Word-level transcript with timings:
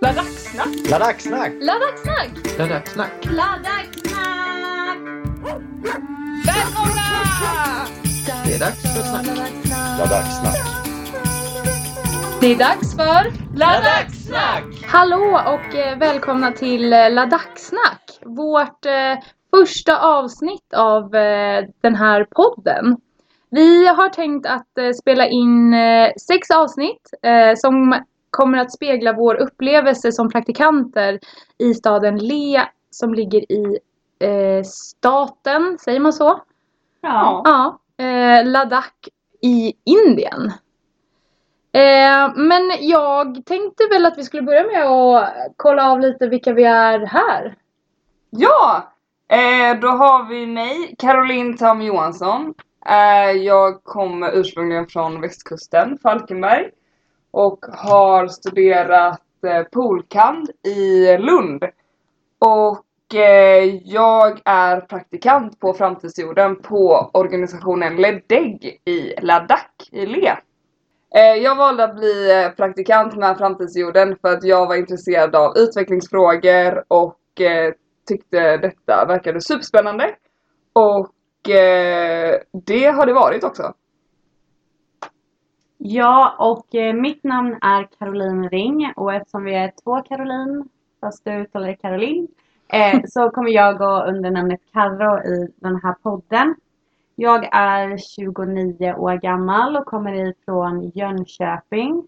Ladacksnack! 0.00 0.90
Ladacksnack! 0.90 1.52
Ladacksnack! 1.60 2.30
Ladacksnack! 2.58 3.24
Ladacksnack! 3.24 4.98
Välkomna! 6.46 7.08
Det 8.46 8.54
är 8.54 8.58
dags 8.58 8.82
för 8.82 9.02
snack. 9.02 9.26
Ladacksnack! 9.98 10.56
Det 12.40 12.52
är 12.52 12.58
dags 12.58 12.96
för 12.96 13.56
Ladacksnack! 13.58 14.64
Hallå 14.86 15.40
och 15.46 15.74
eh, 15.74 15.98
välkomna 15.98 16.52
till 16.52 16.92
eh, 16.92 17.10
Ladacksnack! 17.10 18.20
Vårt 18.24 18.86
eh, 18.86 19.14
första 19.50 19.98
avsnitt 19.98 20.74
av 20.74 21.10
den 21.80 21.94
här 21.94 22.24
podden. 22.30 22.96
Vi 23.50 23.86
har 23.86 24.08
tänkt 24.08 24.46
att 24.46 24.96
spela 25.00 25.26
in 25.26 25.74
sex 26.20 26.50
avsnitt 26.50 27.10
som 27.56 28.02
kommer 28.30 28.58
att 28.58 28.72
spegla 28.72 29.12
vår 29.12 29.34
upplevelse 29.34 30.12
som 30.12 30.30
praktikanter 30.30 31.18
i 31.58 31.74
staden 31.74 32.18
Le 32.18 32.68
som 32.90 33.14
ligger 33.14 33.52
i 33.52 33.78
eh, 34.20 34.64
staten, 34.64 35.78
säger 35.80 36.00
man 36.00 36.12
så? 36.12 36.40
Ja. 37.00 37.42
Ja, 37.44 37.78
eh, 38.04 38.46
Ladakh 38.46 39.08
i 39.42 39.72
Indien. 39.84 40.52
Eh, 41.72 42.32
men 42.36 42.72
jag 42.80 43.46
tänkte 43.46 43.84
väl 43.90 44.06
att 44.06 44.18
vi 44.18 44.22
skulle 44.22 44.42
börja 44.42 44.66
med 44.66 44.86
att 44.86 45.52
kolla 45.56 45.90
av 45.90 46.00
lite 46.00 46.26
vilka 46.26 46.52
vi 46.52 46.64
är 46.64 47.06
här. 47.06 47.56
Ja! 48.30 48.92
Eh, 49.28 49.80
då 49.80 49.88
har 49.88 50.28
vi 50.28 50.46
mig, 50.46 50.94
Caroline 50.98 51.56
Tam 51.56 51.82
Johansson. 51.82 52.54
Eh, 52.86 53.30
jag 53.30 53.84
kommer 53.84 54.32
ursprungligen 54.32 54.86
från 54.86 55.20
västkusten, 55.20 55.98
Falkenberg. 56.02 56.70
Och 57.30 57.58
har 57.72 58.26
studerat 58.26 59.22
eh, 59.46 59.62
polkand 59.62 60.50
i 60.64 61.16
Lund. 61.16 61.64
Och 62.38 63.14
eh, 63.14 63.64
jag 63.84 64.40
är 64.44 64.80
praktikant 64.80 65.60
på 65.60 65.74
Framtidsjorden 65.74 66.56
på 66.62 67.10
organisationen 67.12 67.96
LEDEG 67.96 68.80
i 68.84 69.14
Ladakh 69.20 69.84
i 69.92 70.06
Le. 70.06 70.36
Eh, 71.14 71.42
jag 71.42 71.56
valde 71.56 71.84
att 71.84 71.96
bli 71.96 72.50
praktikant 72.56 73.16
med 73.16 73.38
Framtidsjorden 73.38 74.16
för 74.20 74.32
att 74.32 74.44
jag 74.44 74.66
var 74.66 74.76
intresserad 74.76 75.36
av 75.36 75.58
utvecklingsfrågor 75.58 76.84
och 76.88 77.18
tyckte 78.08 78.56
detta 78.56 79.04
verkade 79.04 79.40
superspännande. 79.40 80.14
Och 80.72 81.12
det 82.66 82.86
har 82.86 83.06
det 83.06 83.12
varit 83.12 83.44
också. 83.44 83.72
Ja, 85.80 86.36
och 86.38 86.74
eh, 86.74 86.94
mitt 86.94 87.24
namn 87.24 87.58
är 87.62 87.88
Caroline 87.98 88.48
Ring 88.48 88.92
och 88.96 89.14
eftersom 89.14 89.44
vi 89.44 89.54
är 89.54 89.72
två 89.84 90.02
Caroline, 90.02 90.68
fast 91.00 91.24
du 91.24 91.30
uttalar 91.30 91.74
Caroline, 91.74 92.28
eh, 92.68 93.00
så 93.08 93.30
kommer 93.30 93.50
jag 93.50 93.78
gå 93.78 94.02
under 94.02 94.30
namnet 94.30 94.60
Carro 94.72 95.18
i 95.18 95.52
den 95.56 95.80
här 95.82 95.94
podden. 96.02 96.54
Jag 97.16 97.48
är 97.52 97.96
29 97.96 98.94
år 98.94 99.14
gammal 99.14 99.76
och 99.76 99.86
kommer 99.86 100.28
ifrån 100.28 100.90
Jönköping. 100.94 102.06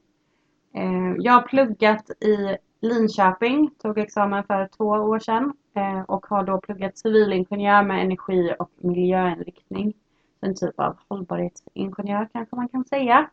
Eh, 0.74 1.14
jag 1.18 1.32
har 1.32 1.42
pluggat 1.42 2.10
i 2.10 2.56
Linköping, 2.80 3.70
tog 3.82 3.98
examen 3.98 4.44
för 4.44 4.68
två 4.76 4.84
år 4.84 5.18
sedan 5.18 5.52
eh, 5.74 6.00
och 6.00 6.26
har 6.26 6.42
då 6.42 6.60
pluggat 6.60 6.98
civilingenjör 6.98 7.82
med 7.82 8.02
energi 8.02 8.54
och 8.58 8.70
miljöinriktning. 8.76 9.94
En 10.40 10.54
typ 10.54 10.80
av 10.80 10.96
hållbarhetsingenjör 11.08 12.28
kanske 12.32 12.56
man 12.56 12.68
kan 12.68 12.84
säga. 12.84 13.30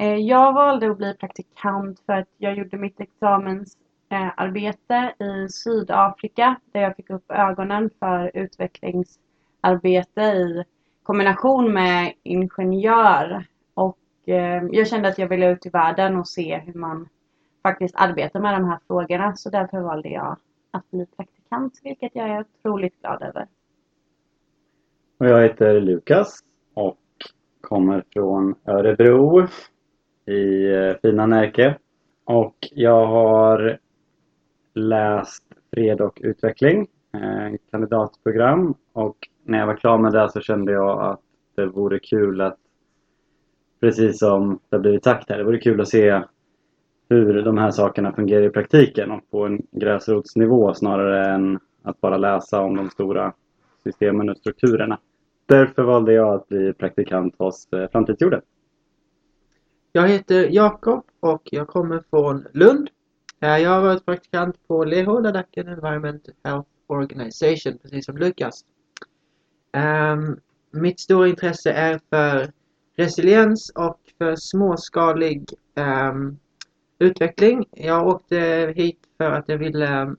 Eh, 0.00 0.16
jag 0.16 0.52
valde 0.52 0.90
att 0.90 0.96
bli 0.96 1.14
praktikant 1.14 2.00
för 2.06 2.12
att 2.12 2.28
jag 2.38 2.58
gjorde 2.58 2.76
mitt 2.76 3.00
examensarbete 3.00 5.14
i 5.18 5.48
Sydafrika 5.48 6.60
där 6.72 6.80
jag 6.80 6.96
fick 6.96 7.10
upp 7.10 7.30
ögonen 7.30 7.90
för 7.98 8.30
utvecklingsarbete 8.34 10.20
i 10.20 10.64
kombination 11.02 11.72
med 11.72 12.12
ingenjör. 12.22 13.46
Och 13.74 13.98
eh, 14.26 14.64
jag 14.70 14.88
kände 14.88 15.08
att 15.08 15.18
jag 15.18 15.28
ville 15.28 15.50
ut 15.50 15.66
i 15.66 15.68
världen 15.68 16.16
och 16.16 16.28
se 16.28 16.58
hur 16.58 16.74
man 16.74 17.08
faktiskt 17.62 17.94
arbetar 17.96 18.40
med 18.40 18.54
de 18.54 18.64
här 18.64 18.78
frågorna. 18.86 19.36
Så 19.36 19.50
därför 19.50 19.80
valde 19.80 20.08
jag 20.08 20.36
att 20.70 20.90
bli 20.90 21.06
praktikant, 21.16 21.80
vilket 21.82 22.14
jag 22.14 22.28
är 22.28 22.40
otroligt 22.40 23.00
glad 23.00 23.22
över. 23.22 23.46
Och 25.18 25.26
jag 25.26 25.42
heter 25.42 25.80
Lukas 25.80 26.40
och 26.74 26.96
kommer 27.60 28.04
från 28.12 28.54
Örebro 28.64 29.48
i 30.30 30.72
eh, 30.72 30.96
fina 31.02 31.26
Närke. 31.26 31.76
Och 32.24 32.56
jag 32.72 33.06
har 33.06 33.78
läst 34.74 35.44
fred 35.74 36.00
och 36.00 36.18
utveckling, 36.22 36.86
eh, 37.14 37.46
ett 37.46 37.60
kandidatprogram. 37.70 38.74
Och 38.92 39.16
när 39.44 39.58
jag 39.58 39.66
var 39.66 39.76
klar 39.76 39.98
med 39.98 40.12
det 40.12 40.30
så 40.30 40.40
kände 40.40 40.72
jag 40.72 41.02
att 41.02 41.20
det 41.54 41.66
vore 41.66 41.98
kul 41.98 42.40
att, 42.40 42.56
precis 43.80 44.18
som 44.18 44.58
det 44.68 44.76
har 44.76 44.80
blivit 44.80 45.04
sagt 45.04 45.30
här, 45.30 45.38
det 45.38 45.44
vore 45.44 45.58
kul 45.58 45.80
att 45.80 45.88
se 45.88 46.22
hur 47.08 47.42
de 47.42 47.58
här 47.58 47.70
sakerna 47.70 48.12
fungerar 48.12 48.42
i 48.42 48.50
praktiken 48.50 49.10
och 49.10 49.30
på 49.30 49.46
en 49.46 49.62
gräsrotsnivå 49.70 50.74
snarare 50.74 51.26
än 51.26 51.58
att 51.82 52.00
bara 52.00 52.16
läsa 52.16 52.60
om 52.60 52.76
de 52.76 52.90
stora 52.90 53.32
systemen 53.84 54.28
och 54.28 54.36
strukturerna. 54.36 54.98
Därför 55.46 55.82
valde 55.82 56.12
jag 56.12 56.34
att 56.34 56.48
bli 56.48 56.72
praktikant 56.72 57.34
hos 57.38 57.72
eh, 57.72 57.90
Framtidsjorden. 57.92 58.40
Jag 59.92 60.08
heter 60.08 60.48
Jakob 60.50 61.04
och 61.20 61.42
jag 61.44 61.68
kommer 61.68 62.02
från 62.10 62.46
Lund. 62.52 62.90
Eh, 63.40 63.58
jag 63.58 63.70
har 63.70 63.82
varit 63.82 64.04
praktikant 64.04 64.68
på 64.68 64.84
LEHO, 64.84 65.20
Ladakh 65.20 65.48
Environment 65.60 66.28
Health 66.44 66.68
Organization, 66.86 67.78
precis 67.82 68.06
som 68.06 68.16
Lukas. 68.18 68.64
Ehm, 69.72 70.40
mitt 70.70 71.00
stora 71.00 71.28
intresse 71.28 71.72
är 71.72 72.00
för 72.10 72.52
resiliens 72.96 73.72
och 73.74 74.00
för 74.18 74.36
småskalig 74.36 75.44
ehm, 75.74 76.38
utveckling. 76.98 77.64
Jag 77.70 78.06
åkte 78.06 78.72
hit 78.76 78.98
för 79.18 79.30
att 79.30 79.48
jag 79.48 79.58
ville 79.58 79.86
ehm, 79.88 80.16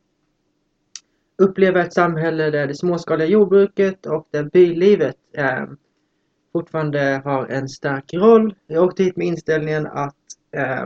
uppleva 1.37 1.81
ett 1.81 1.93
samhälle 1.93 2.49
där 2.49 2.67
det 2.67 2.75
småskaliga 2.75 3.27
jordbruket 3.27 4.05
och 4.05 4.27
där 4.31 4.43
bylivet 4.43 5.17
fortfarande 6.51 7.22
har 7.25 7.47
en 7.47 7.69
stark 7.69 8.13
roll. 8.13 8.56
Jag 8.67 8.84
åkte 8.84 9.03
hit 9.03 9.17
med 9.17 9.28
inställningen 9.28 9.88
att 9.88 10.16
eh, 10.56 10.85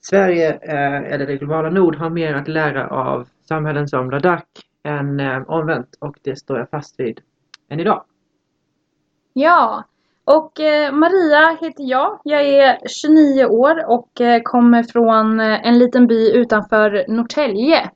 Sverige, 0.00 0.52
eh, 0.62 1.12
eller 1.12 1.26
det 1.26 1.36
globala 1.36 1.70
nord, 1.70 1.96
har 1.96 2.10
mer 2.10 2.34
att 2.34 2.48
lära 2.48 2.88
av 2.88 3.28
samhällen 3.48 3.88
som 3.88 4.10
Ladakh 4.10 4.46
än 4.82 5.20
eh, 5.20 5.42
omvänt 5.50 5.96
och 5.98 6.16
det 6.22 6.36
står 6.36 6.58
jag 6.58 6.70
fast 6.70 7.00
vid 7.00 7.20
än 7.68 7.80
idag. 7.80 8.04
Ja, 9.32 9.84
och 10.24 10.60
eh, 10.60 10.92
Maria 10.92 11.58
heter 11.60 11.84
jag. 11.84 12.20
Jag 12.24 12.42
är 12.46 12.78
29 12.88 13.44
år 13.44 13.90
och 13.90 14.20
eh, 14.20 14.42
kommer 14.42 14.82
från 14.82 15.40
eh, 15.40 15.66
en 15.66 15.78
liten 15.78 16.06
by 16.06 16.32
utanför 16.32 17.04
Norrtälje. 17.08 17.90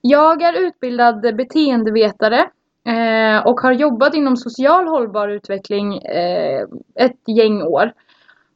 Jag 0.00 0.42
är 0.42 0.52
utbildad 0.52 1.36
beteendevetare 1.36 2.50
eh, 2.86 3.46
och 3.46 3.60
har 3.60 3.72
jobbat 3.72 4.14
inom 4.14 4.36
social 4.36 4.88
hållbar 4.88 5.28
utveckling 5.28 5.98
eh, 5.98 6.66
ett 6.94 7.20
gäng 7.26 7.62
år. 7.62 7.92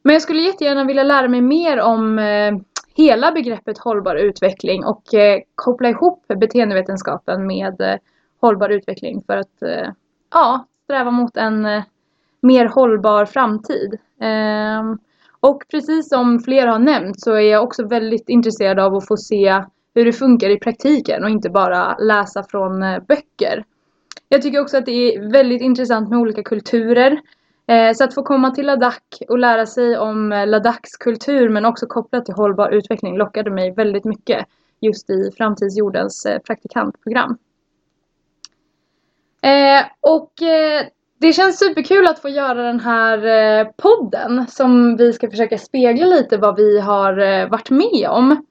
Men 0.03 0.13
jag 0.13 0.21
skulle 0.21 0.41
jättegärna 0.41 0.83
vilja 0.83 1.03
lära 1.03 1.27
mig 1.27 1.41
mer 1.41 1.81
om 1.81 2.19
eh, 2.19 2.53
hela 2.95 3.31
begreppet 3.31 3.77
hållbar 3.77 4.15
utveckling 4.15 4.85
och 4.85 5.13
eh, 5.13 5.39
koppla 5.55 5.89
ihop 5.89 6.25
beteendevetenskapen 6.27 7.47
med 7.47 7.81
eh, 7.81 7.95
hållbar 8.41 8.69
utveckling 8.69 9.23
för 9.27 9.37
att 9.37 9.61
eh, 9.61 9.89
ja, 10.33 10.65
sträva 10.83 11.11
mot 11.11 11.37
en 11.37 11.65
eh, 11.65 11.83
mer 12.41 12.65
hållbar 12.65 13.25
framtid. 13.25 13.97
Ehm, 14.21 14.97
och 15.39 15.63
precis 15.71 16.09
som 16.09 16.39
flera 16.39 16.71
har 16.71 16.79
nämnt 16.79 17.21
så 17.21 17.33
är 17.33 17.51
jag 17.51 17.63
också 17.63 17.87
väldigt 17.87 18.29
intresserad 18.29 18.79
av 18.79 18.95
att 18.95 19.07
få 19.07 19.17
se 19.17 19.63
hur 19.95 20.05
det 20.05 20.13
funkar 20.13 20.49
i 20.49 20.59
praktiken 20.59 21.23
och 21.23 21.29
inte 21.29 21.49
bara 21.49 21.97
läsa 21.97 22.43
från 22.43 22.83
eh, 22.83 22.99
böcker. 23.07 23.63
Jag 24.33 24.41
tycker 24.41 24.59
också 24.59 24.77
att 24.77 24.85
det 24.85 25.15
är 25.15 25.31
väldigt 25.31 25.61
intressant 25.61 26.09
med 26.09 26.19
olika 26.19 26.43
kulturer. 26.43 27.21
Eh, 27.67 27.93
så 27.93 28.03
att 28.03 28.15
få 28.15 28.23
komma 28.23 28.51
till 28.51 28.65
Ladakh 28.65 29.21
och 29.29 29.37
lära 29.37 29.65
sig 29.65 29.97
om 29.97 30.31
eh, 30.31 30.47
Ladakhs 30.47 30.97
kultur 30.97 31.49
men 31.49 31.65
också 31.65 31.87
kopplat 31.87 32.25
till 32.25 32.33
hållbar 32.33 32.69
utveckling 32.69 33.17
lockade 33.17 33.51
mig 33.51 33.71
väldigt 33.71 34.05
mycket 34.05 34.45
just 34.81 35.09
i 35.09 35.31
Framtidsjordens 35.37 36.25
eh, 36.25 36.39
praktikantprogram. 36.39 37.37
Och 40.01 40.33
det 41.17 41.33
känns 41.33 41.59
superkul 41.59 42.07
att 42.07 42.19
få 42.19 42.29
göra 42.29 42.63
den 42.63 42.79
här 42.79 43.65
podden 43.77 44.47
som 44.47 44.97
vi 44.97 45.13
ska 45.13 45.29
försöka 45.29 45.57
spegla 45.57 46.05
lite 46.05 46.37
vad 46.37 46.55
vi 46.55 46.79
har 46.79 47.47
varit 47.49 47.69
med 47.69 48.09
om. 48.09 48.45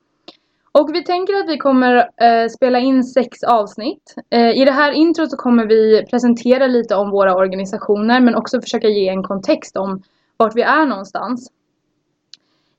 Och 0.72 0.94
vi 0.94 1.04
tänker 1.04 1.34
att 1.34 1.48
vi 1.48 1.58
kommer 1.58 1.96
eh, 1.96 2.48
spela 2.48 2.78
in 2.78 3.04
sex 3.04 3.42
avsnitt. 3.42 4.14
Eh, 4.30 4.50
I 4.50 4.64
det 4.64 4.72
här 4.72 4.92
introt 4.92 5.30
så 5.30 5.36
kommer 5.36 5.66
vi 5.66 6.06
presentera 6.10 6.66
lite 6.66 6.94
om 6.94 7.10
våra 7.10 7.36
organisationer 7.36 8.20
men 8.20 8.34
också 8.34 8.60
försöka 8.60 8.88
ge 8.88 9.08
en 9.08 9.22
kontext 9.22 9.76
om 9.76 10.02
vart 10.36 10.56
vi 10.56 10.62
är 10.62 10.86
någonstans. 10.86 11.50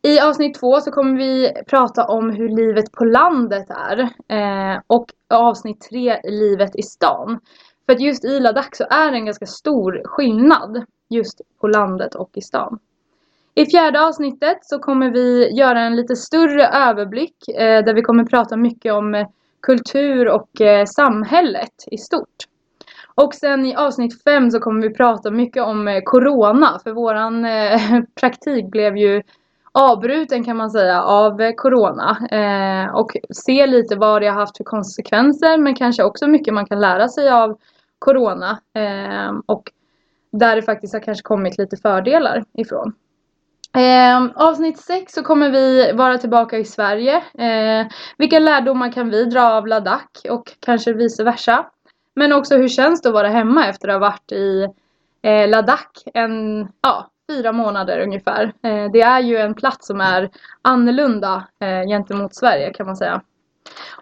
I 0.04 0.20
avsnitt 0.20 0.60
två 0.60 0.82
så 0.82 0.92
kommer 0.92 1.18
vi 1.18 1.52
prata 1.68 2.06
om 2.06 2.30
hur 2.30 2.50
livet 2.50 2.92
på 2.92 3.06
landet 3.06 3.68
är. 3.70 4.00
Eh, 4.28 4.82
och 4.88 5.06
avsnitt 5.30 5.82
tre, 5.90 6.22
livet 6.24 6.76
i 6.76 6.82
stan. 6.82 7.40
För 7.86 7.94
att 7.94 8.02
just 8.02 8.26
i 8.26 8.40
Ladakh 8.40 8.70
så 8.72 8.84
är 8.90 9.12
det 9.12 9.18
en 9.18 9.26
ganska 9.26 9.46
stor 9.46 10.02
skillnad 10.06 10.86
just 11.10 11.42
på 11.62 11.68
landet 11.68 12.16
och 12.16 12.30
i 12.34 12.42
stan. 12.42 12.80
I 13.56 13.66
fjärde 13.66 14.02
avsnittet 14.02 14.58
så 14.62 14.80
kommer 14.80 15.10
vi 15.10 15.52
göra 15.52 15.80
en 15.80 15.96
lite 15.96 16.16
större 16.16 16.68
överblick 16.68 17.48
eh, 17.48 17.86
där 17.86 17.94
vi 17.94 18.02
kommer 18.02 18.24
prata 18.24 18.58
mycket 18.58 18.94
om 18.94 19.16
eh, 19.16 19.28
kultur 19.62 20.28
och 20.28 20.62
eh, 20.62 20.86
samhället 20.86 21.74
i 21.92 21.98
stort. 21.98 22.36
Och 23.16 23.34
sen 23.34 23.66
i 23.66 23.76
avsnitt 23.76 24.24
fem 24.24 24.52
så 24.52 24.60
kommer 24.60 24.82
vi 24.82 24.94
prata 24.94 25.32
mycket 25.32 25.64
om 25.64 25.88
eh, 25.88 26.02
Corona 26.04 26.80
för 26.84 26.92
våran 26.92 27.46
eh, 27.46 27.80
praktik 28.20 28.72
blev 28.72 28.98
ju 28.98 29.22
avbruten 29.72 30.44
kan 30.44 30.58
man 30.58 30.72
säga 30.72 31.04
av 31.04 31.42
eh, 31.42 31.54
Corona. 31.56 32.18
Eh, 32.32 32.96
och 32.96 33.18
se 33.30 33.68
lite 33.68 33.96
vad 33.96 34.22
det 34.22 34.28
har 34.28 34.40
haft 34.40 34.58
för 34.58 34.64
konsekvenser 34.64 35.58
men 35.58 35.76
kanske 35.76 36.04
också 36.04 36.28
mycket 36.28 36.54
man 36.54 36.66
kan 36.66 36.80
lära 36.80 37.08
sig 37.08 37.30
av 37.30 37.58
Corona. 38.00 38.60
Eh, 38.74 39.34
och 39.46 39.72
där 40.32 40.56
det 40.56 40.62
faktiskt 40.62 40.94
har 40.94 41.02
kanske 41.02 41.24
kommit 41.24 41.58
lite 41.58 41.78
fördelar 41.78 42.44
ifrån. 42.54 42.94
Eh, 43.78 44.28
avsnitt 44.36 44.80
6 44.80 45.14
så 45.14 45.24
kommer 45.24 45.50
vi 45.50 45.92
vara 45.92 46.18
tillbaka 46.18 46.58
i 46.58 46.66
Sverige. 46.66 47.16
Eh, 47.18 47.88
vilka 48.18 48.40
lärdomar 48.40 48.92
kan 48.92 49.10
vi 49.10 49.26
dra 49.26 49.42
av 49.42 49.68
Ladakh 49.68 50.32
och 50.32 50.52
kanske 50.60 50.94
vice 50.94 51.24
versa. 51.24 51.66
Men 52.16 52.34
också 52.34 52.58
hur 52.58 52.70
känns 52.70 53.02
det 53.02 53.10
att 53.10 53.14
vara 53.14 53.28
hemma 53.30 53.68
efter 53.68 53.88
att 53.88 53.94
ha 53.94 54.00
varit 54.00 54.32
i 54.32 54.68
eh, 55.22 55.50
Ladakh 55.50 56.02
en, 56.14 56.68
ja, 56.82 57.12
fyra 57.32 57.52
månader 57.52 58.00
ungefär. 58.00 58.44
Eh, 58.44 58.92
det 58.94 59.02
är 59.02 59.20
ju 59.20 59.38
en 59.38 59.56
plats 59.56 59.88
som 59.88 60.02
är 60.02 60.30
annorlunda 60.62 61.48
eh, 61.62 61.88
gentemot 61.88 62.36
Sverige 62.36 62.74
kan 62.74 62.86
man 62.86 62.98
säga. 62.98 63.22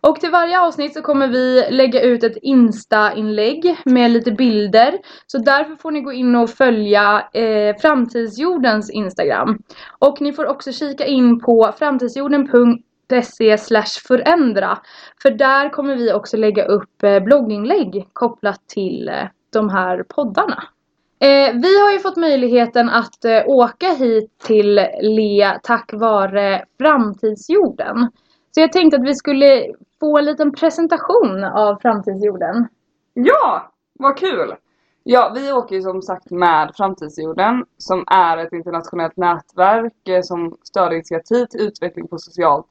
Och 0.01 0.19
till 0.19 0.31
varje 0.31 0.59
avsnitt 0.59 0.93
så 0.93 1.01
kommer 1.01 1.27
vi 1.27 1.67
lägga 1.69 2.01
ut 2.01 2.23
ett 2.23 2.37
Insta-inlägg 2.41 3.75
med 3.85 4.11
lite 4.11 4.31
bilder. 4.31 4.97
Så 5.27 5.37
därför 5.37 5.75
får 5.75 5.91
ni 5.91 6.01
gå 6.01 6.13
in 6.13 6.35
och 6.35 6.49
följa 6.49 7.29
eh, 7.33 7.75
Framtidsjordens 7.81 8.89
Instagram. 8.89 9.59
Och 9.99 10.21
ni 10.21 10.33
får 10.33 10.45
också 10.45 10.71
kika 10.71 11.05
in 11.05 11.39
på 11.39 11.73
framtidsjorden.se 11.79 13.57
förändra. 14.07 14.79
För 15.21 15.31
där 15.31 15.69
kommer 15.69 15.95
vi 15.95 16.13
också 16.13 16.37
lägga 16.37 16.65
upp 16.65 17.03
eh, 17.03 17.19
blogginlägg 17.19 18.07
kopplat 18.13 18.67
till 18.67 19.09
eh, 19.09 19.27
de 19.53 19.69
här 19.69 20.03
poddarna. 20.03 20.63
Eh, 21.21 21.53
vi 21.53 21.81
har 21.81 21.91
ju 21.91 21.99
fått 21.99 22.17
möjligheten 22.17 22.89
att 22.89 23.25
eh, 23.25 23.41
åka 23.45 23.93
hit 23.93 24.39
till 24.43 24.75
Le 25.01 25.59
tack 25.63 25.89
vare 25.93 26.65
Framtidsjorden. 26.77 28.09
Så 28.51 28.61
jag 28.61 28.71
tänkte 28.71 28.97
att 28.97 29.07
vi 29.07 29.15
skulle 29.15 29.73
få 29.99 30.17
en 30.17 30.25
liten 30.25 30.51
presentation 30.51 31.43
av 31.43 31.79
Framtidsjorden. 31.81 32.67
Ja, 33.13 33.71
vad 33.93 34.17
kul! 34.17 34.55
Ja, 35.03 35.31
vi 35.35 35.51
åker 35.51 35.75
ju 35.75 35.81
som 35.81 36.01
sagt 36.01 36.31
med 36.31 36.71
Framtidsjorden 36.77 37.65
som 37.77 38.03
är 38.07 38.37
ett 38.37 38.53
internationellt 38.53 39.17
nätverk 39.17 40.07
eh, 40.07 40.21
som 40.21 40.57
stöder 40.63 40.93
initiativ 40.93 41.45
till 41.45 41.61
utveckling 41.61 42.07
på 42.07 42.17
socialt 42.17 42.65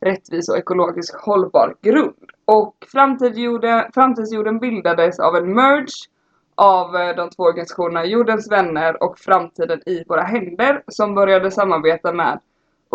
rättvis 0.00 0.48
och 0.48 0.56
ekologiskt 0.56 1.16
hållbar 1.20 1.74
grund. 1.82 2.30
Och 2.44 2.74
Framtidsjorden, 2.92 3.84
Framtidsjorden 3.94 4.58
bildades 4.58 5.20
av 5.20 5.36
en 5.36 5.54
merge 5.54 6.08
av 6.54 6.96
eh, 6.96 7.16
de 7.16 7.30
två 7.30 7.42
organisationerna 7.42 8.04
Jordens 8.04 8.50
vänner 8.50 9.02
och 9.02 9.18
Framtiden 9.18 9.80
i 9.86 10.04
våra 10.08 10.22
händer 10.22 10.82
som 10.88 11.14
började 11.14 11.50
samarbeta 11.50 12.12
med 12.12 12.40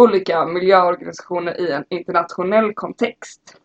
olika 0.01 0.45
miljöorganisationer 0.45 1.61
i 1.61 1.71
en 1.71 1.83
internationell 1.89 2.73
kontext. 2.73 3.57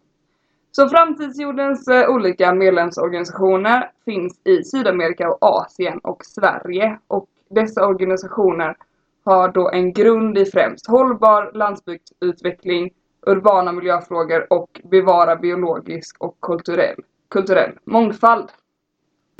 Så 0.73 0.88
Framtidsjordens 0.88 1.88
eh, 1.88 2.11
olika 2.11 2.55
medlemsorganisationer 2.55 3.91
finns 4.05 4.41
i 4.44 4.65
Sydamerika 4.65 5.29
och 5.29 5.38
Asien 5.41 5.99
och 5.99 6.25
Sverige 6.25 6.99
och 7.09 7.27
dessa 7.50 7.87
organisationer 7.87 8.77
har 9.25 9.49
då 9.49 9.71
en 9.71 9.93
grund 9.93 10.38
i 10.38 10.44
främst 10.44 10.87
hållbar 10.87 11.50
landsbygdsutveckling, 11.55 12.91
urbana 13.27 13.73
miljöfrågor 13.73 14.53
och 14.53 14.81
bevara 14.85 15.37
biologisk 15.37 16.17
och 16.19 16.41
kulturell, 16.41 17.00
kulturell 17.31 17.73
mångfald. 17.85 18.49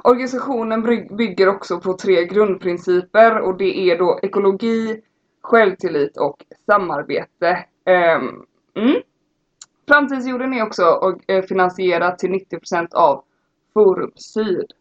Organisationen 0.05 1.07
bygger 1.17 1.49
också 1.49 1.81
på 1.81 1.93
tre 1.93 2.25
grundprinciper 2.25 3.41
och 3.41 3.57
det 3.57 3.79
är 3.91 3.99
då 3.99 4.21
ekologi, 4.23 5.03
självtillit 5.47 6.17
och 6.17 6.45
samarbete. 6.67 7.65
Ehm, 7.85 8.45
mm. 8.75 9.03
Framtidsjorden 9.89 10.55
är 10.55 10.63
också 10.63 11.17
eh, 11.27 11.43
finansierad 11.45 12.19
till 12.19 12.31
90% 12.31 12.95
av 12.95 13.25
Forum 13.75 14.13
Syd. 14.15 14.73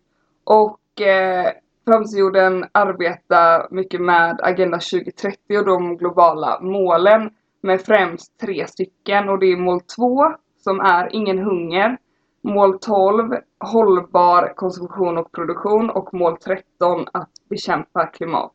Och 0.44 1.02
eh, 1.02 1.52
Framtidsjorden 1.86 2.66
arbetar 2.72 3.68
mycket 3.72 4.02
med 4.02 4.40
Agenda 4.44 4.78
2030 4.78 5.58
och 5.58 5.66
de 5.66 5.98
globala 5.98 6.60
målen 6.62 7.30
med 7.62 7.82
främst 7.82 8.40
tre 8.40 8.68
stycken 8.68 9.30
och 9.30 9.40
det 9.40 9.46
är 9.46 9.58
mål 9.58 9.82
2 9.82 10.34
som 10.58 10.80
är 10.80 11.16
ingen 11.16 11.40
hunger, 11.40 11.98
mål 12.42 12.80
12 12.80 13.36
hållbar 13.60 14.54
konsumtion 14.56 15.18
och 15.18 15.32
produktion 15.32 15.90
och 15.90 16.14
mål 16.14 16.38
13 16.38 17.06
att 17.12 17.30
bekämpa 17.50 18.06
klimat, 18.06 18.52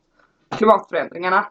klimatförändringarna. 0.56 1.46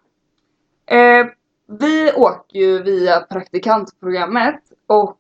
Eh, 0.89 1.25
vi 1.67 2.11
åker 2.13 2.59
ju 2.59 2.83
via 2.83 3.19
praktikantprogrammet 3.19 4.61
och 4.87 5.17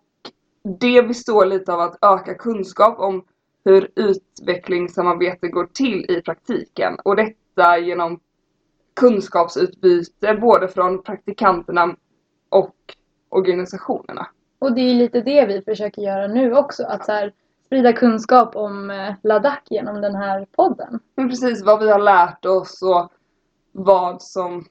det 0.79 1.07
består 1.07 1.45
lite 1.45 1.73
av 1.73 1.79
att 1.79 1.97
öka 2.01 2.33
kunskap 2.33 2.99
om 2.99 3.25
hur 3.65 3.91
utvecklingssamarbete 3.95 5.47
går 5.47 5.65
till 5.65 6.05
i 6.11 6.21
praktiken 6.21 6.97
och 7.03 7.15
detta 7.15 7.77
genom 7.77 8.19
kunskapsutbyte 8.95 10.33
både 10.41 10.67
från 10.67 11.03
praktikanterna 11.03 11.95
och 12.49 12.75
organisationerna. 13.29 14.27
Och 14.59 14.75
det 14.75 14.81
är 14.81 14.95
lite 14.95 15.21
det 15.21 15.45
vi 15.45 15.61
försöker 15.61 16.01
göra 16.01 16.27
nu 16.27 16.55
också, 16.55 16.83
att 16.83 17.05
så 17.05 17.11
här, 17.11 17.33
sprida 17.65 17.93
kunskap 17.93 18.55
om 18.55 18.89
eh, 18.89 19.13
Ladakh 19.23 19.63
genom 19.69 20.01
den 20.01 20.15
här 20.15 20.47
podden. 20.51 20.99
Men 21.15 21.29
precis 21.29 21.63
vad 21.65 21.79
vi 21.79 21.91
har 21.91 21.99
lärt 21.99 22.45
oss 22.45 22.81
och 22.81 23.11
vad 23.71 24.21
som 24.21 24.65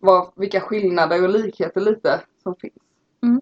vad, 0.00 0.32
vilka 0.36 0.60
skillnader 0.60 1.22
och 1.22 1.28
likheter 1.28 1.80
lite 1.80 2.20
som 2.42 2.54
finns. 2.54 2.74
Mm. 3.22 3.40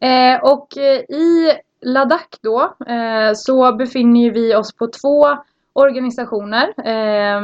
Eh, 0.00 0.42
och 0.52 0.78
eh, 0.78 1.00
i 1.00 1.52
Ladakh 1.80 2.38
då 2.42 2.74
eh, 2.86 3.32
så 3.34 3.76
befinner 3.76 4.30
vi 4.30 4.54
oss 4.54 4.76
på 4.76 4.86
två 4.86 5.26
organisationer. 5.72 6.88
Eh, 6.88 7.40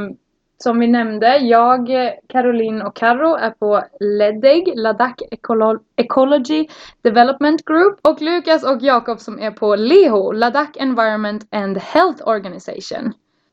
som 0.62 0.78
vi 0.78 0.86
nämnde, 0.86 1.36
jag, 1.36 1.90
Caroline 2.28 2.82
och 2.82 2.96
Karo 2.96 3.34
är 3.34 3.50
på 3.50 3.82
LEDEG, 4.00 4.72
Ladakh 4.76 5.24
Ecolo 5.30 5.78
Ecology 5.96 6.68
Development 7.02 7.64
Group. 7.64 7.98
Och 8.02 8.22
Lukas 8.22 8.64
och 8.64 8.82
Jakob 8.82 9.20
som 9.20 9.38
är 9.38 9.50
på 9.50 9.76
LEHO, 9.76 10.32
Ladakh 10.32 10.82
Environment 10.82 11.48
and 11.50 11.78
Health 11.78 12.28
Organization. 12.28 13.12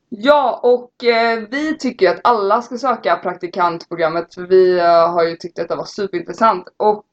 Ja, 0.10 0.60
och 0.64 1.04
eh, 1.04 1.44
vi 1.52 1.78
tycker 1.78 2.10
att 2.10 2.20
alla 2.24 2.62
ska 2.62 2.78
söka 2.78 3.16
praktikantprogrammet 3.16 4.34
för 4.34 4.42
vi 4.42 4.80
eh, 4.80 5.12
har 5.12 5.24
ju 5.24 5.36
tyckt 5.36 5.60
att 5.60 5.70
det 5.70 5.76
var 5.76 5.86
superintressant. 5.86 6.68
Och 6.78 7.06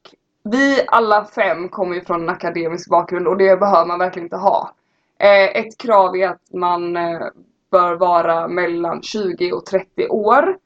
vi 0.42 0.84
alla 0.86 1.24
fem 1.24 1.68
kommer 1.68 1.94
ju 1.94 2.04
från 2.04 2.22
en 2.22 2.28
akademisk 2.28 2.90
bakgrund 2.90 3.28
och 3.28 3.36
det 3.36 3.56
behöver 3.56 3.86
man 3.86 3.98
verkligen 3.98 4.26
inte 4.26 4.36
ha. 4.36 4.72
Eh, 5.18 5.56
ett 5.56 5.78
krav 5.78 6.16
är 6.16 6.28
att 6.28 6.52
man 6.52 6.96
eh, 6.96 7.20
bör 7.70 7.94
vara 7.94 8.48
mellan 8.48 9.02
20 9.02 9.52
och 9.52 9.66
30 9.66 10.08
år. 10.08 10.56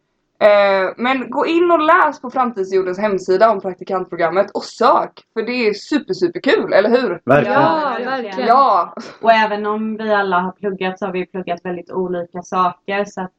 Eh, 0.40 0.92
men 0.96 1.30
gå 1.30 1.46
in 1.46 1.70
och 1.70 1.80
läs 1.80 2.20
på 2.20 2.30
Framtidsjordens 2.30 2.98
hemsida 2.98 3.50
om 3.50 3.60
praktikantprogrammet 3.60 4.50
och 4.50 4.64
sök! 4.64 5.12
För 5.34 5.42
det 5.42 5.52
är 5.52 5.74
super 5.74 6.14
super 6.14 6.40
kul, 6.40 6.72
eller 6.72 6.90
hur? 6.90 7.20
Verkligen. 7.24 7.60
Ja, 7.62 7.96
verkligen. 8.04 8.48
Ja! 8.48 8.94
Och 9.20 9.32
även 9.32 9.66
om 9.66 9.96
vi 9.96 10.12
alla 10.14 10.38
har 10.40 10.52
pluggat 10.52 10.98
så 10.98 11.06
har 11.06 11.12
vi 11.12 11.26
pluggat 11.26 11.60
väldigt 11.64 11.90
olika 11.90 12.42
saker 12.42 13.04
så 13.04 13.20
att 13.20 13.32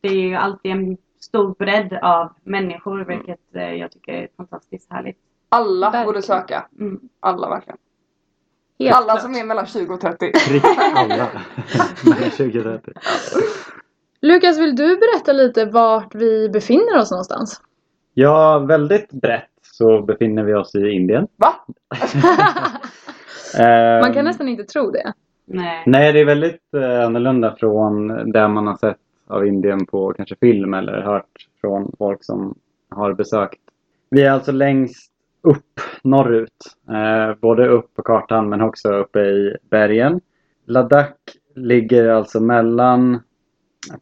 det 0.00 0.08
är 0.08 0.28
ju 0.28 0.34
alltid 0.34 0.72
en 0.72 0.96
stor 1.20 1.54
bredd 1.58 1.98
av 2.02 2.32
människor 2.42 3.04
vilket 3.04 3.54
eh, 3.54 3.74
jag 3.74 3.92
tycker 3.92 4.12
är 4.12 4.28
fantastiskt 4.36 4.92
härligt. 4.92 5.18
Alla 5.48 5.86
Verkligen. 5.86 6.06
borde 6.06 6.22
söka. 6.22 6.66
Mm. 6.80 7.00
Alla 7.20 7.48
verkligen. 7.48 7.78
Helt 8.78 8.96
alla 8.96 9.12
klart. 9.12 9.22
som 9.22 9.34
är 9.34 9.44
mellan 9.44 9.66
20 9.66 9.94
och 9.94 10.00
30. 10.00 10.32
Prick 10.48 10.64
alla. 10.94 11.28
Nej, 12.04 12.30
2030. 12.30 12.92
Lukas, 14.24 14.58
vill 14.58 14.76
du 14.76 14.96
berätta 14.96 15.32
lite 15.32 15.64
vart 15.64 16.14
vi 16.14 16.48
befinner 16.48 16.98
oss 16.98 17.10
någonstans? 17.10 17.60
Ja, 18.14 18.58
väldigt 18.58 19.12
brett 19.12 19.50
så 19.62 20.02
befinner 20.02 20.42
vi 20.42 20.54
oss 20.54 20.74
i 20.74 20.90
Indien. 20.90 21.26
Va? 21.36 21.54
Ehm, 23.58 24.00
Man 24.00 24.12
kan 24.12 24.24
nästan 24.24 24.48
inte 24.48 24.64
tro 24.64 24.90
det. 24.90 25.12
Nej. 25.44 25.82
Nej, 25.86 26.12
det 26.12 26.20
är 26.20 26.24
väldigt 26.24 26.74
eh, 26.76 27.04
annorlunda 27.06 27.56
från 27.58 28.08
det 28.32 28.48
man 28.48 28.66
har 28.66 28.76
sett 28.76 28.98
av 29.26 29.46
Indien 29.46 29.86
på 29.86 30.12
kanske 30.12 30.36
film 30.36 30.74
eller 30.74 31.02
hört 31.02 31.48
från 31.60 31.92
folk 31.98 32.24
som 32.24 32.54
har 32.90 33.12
besökt 33.12 33.60
Vi 34.10 34.22
är 34.22 34.30
alltså 34.30 34.52
längst 34.52 35.12
upp 35.42 35.80
norrut. 36.02 36.76
Eh, 36.88 37.34
både 37.40 37.68
upp 37.68 37.94
på 37.94 38.02
kartan 38.02 38.48
men 38.48 38.60
också 38.60 38.92
uppe 38.92 39.20
i 39.20 39.56
bergen. 39.70 40.20
Ladakh 40.66 41.14
ligger 41.54 42.08
alltså 42.08 42.40
mellan 42.40 43.20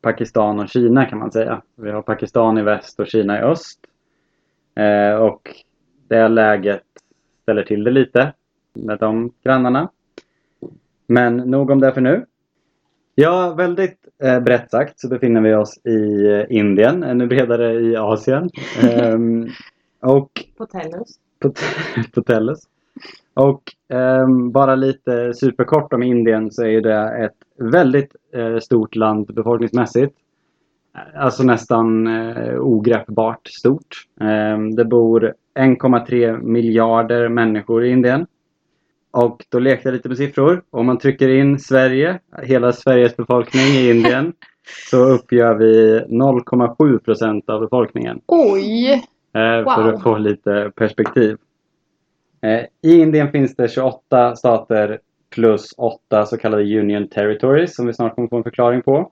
Pakistan 0.00 0.60
och 0.60 0.68
Kina 0.68 1.04
kan 1.06 1.18
man 1.18 1.32
säga. 1.32 1.62
Vi 1.76 1.90
har 1.90 2.02
Pakistan 2.02 2.58
i 2.58 2.62
väst 2.62 3.00
och 3.00 3.06
Kina 3.06 3.38
i 3.38 3.42
öst. 3.42 3.80
Eh, 4.74 5.14
och 5.14 5.50
det 6.08 6.28
läget 6.28 6.82
ställer 7.42 7.62
till 7.62 7.84
det 7.84 7.90
lite 7.90 8.32
med 8.72 8.98
de 8.98 9.32
grannarna. 9.44 9.90
Men 11.06 11.36
nog 11.36 11.70
om 11.70 11.80
det 11.80 11.92
för 11.92 12.00
nu. 12.00 12.26
Ja, 13.14 13.54
väldigt 13.54 13.98
eh, 14.22 14.40
brett 14.40 14.70
sagt 14.70 15.00
så 15.00 15.08
befinner 15.08 15.40
vi 15.40 15.54
oss 15.54 15.86
i 15.86 16.26
eh, 16.26 16.44
Indien, 16.48 17.02
ännu 17.02 17.26
bredare 17.26 17.72
i 17.74 17.96
Asien. 17.96 18.50
Ehm, 18.82 19.48
och 20.00 20.30
På 20.56 20.66
Tellus. 20.66 21.18
på, 21.38 21.52
på 22.14 22.22
Tellus. 22.22 22.60
Och 23.34 23.62
ehm, 23.88 24.52
bara 24.52 24.74
lite 24.74 25.34
superkort 25.34 25.92
om 25.92 26.02
Indien 26.02 26.50
så 26.50 26.64
är 26.64 26.80
det 26.80 27.24
ett 27.24 27.70
väldigt 27.72 28.16
eh, 28.34 28.58
stort 28.58 28.94
land 28.96 29.34
befolkningsmässigt. 29.34 30.14
Alltså 31.16 31.42
nästan 31.42 32.06
eh, 32.06 32.54
ogreppbart 32.60 33.48
stort. 33.48 34.06
Ehm, 34.20 34.74
det 34.74 34.84
bor 34.84 35.34
1,3 35.58 36.42
miljarder 36.42 37.28
människor 37.28 37.84
i 37.84 37.90
Indien. 37.90 38.26
Och 39.10 39.44
då 39.48 39.58
lekte 39.58 39.88
jag 39.88 39.92
lite 39.94 40.08
med 40.08 40.18
siffror. 40.18 40.62
Om 40.70 40.86
man 40.86 40.98
trycker 40.98 41.28
in 41.28 41.58
Sverige, 41.58 42.18
hela 42.42 42.72
Sveriges 42.72 43.16
befolkning 43.16 43.62
i 43.62 43.90
Indien, 43.90 44.32
så 44.90 44.96
uppgör 45.04 45.54
vi 45.54 46.00
0,7 46.08 46.98
procent 46.98 47.50
av 47.50 47.60
befolkningen. 47.60 48.20
Oj! 48.26 48.92
Eh, 48.92 49.00
För 49.32 49.62
Wow. 49.64 49.94
att 49.94 50.02
få 50.02 50.18
lite 50.18 50.72
perspektiv. 50.76 51.36
Eh, 52.42 52.64
I 52.82 53.00
Indien 53.00 53.32
finns 53.32 53.56
det 53.56 53.68
28 53.68 54.36
stater 54.36 55.00
plus 55.30 55.74
8 55.76 56.26
så 56.26 56.36
kallade 56.36 56.78
Union 56.80 57.08
Territories 57.08 57.74
som 57.74 57.86
vi 57.86 57.92
snart 57.92 58.14
kommer 58.14 58.28
få 58.28 58.36
en 58.36 58.42
förklaring 58.42 58.82
på. 58.82 59.10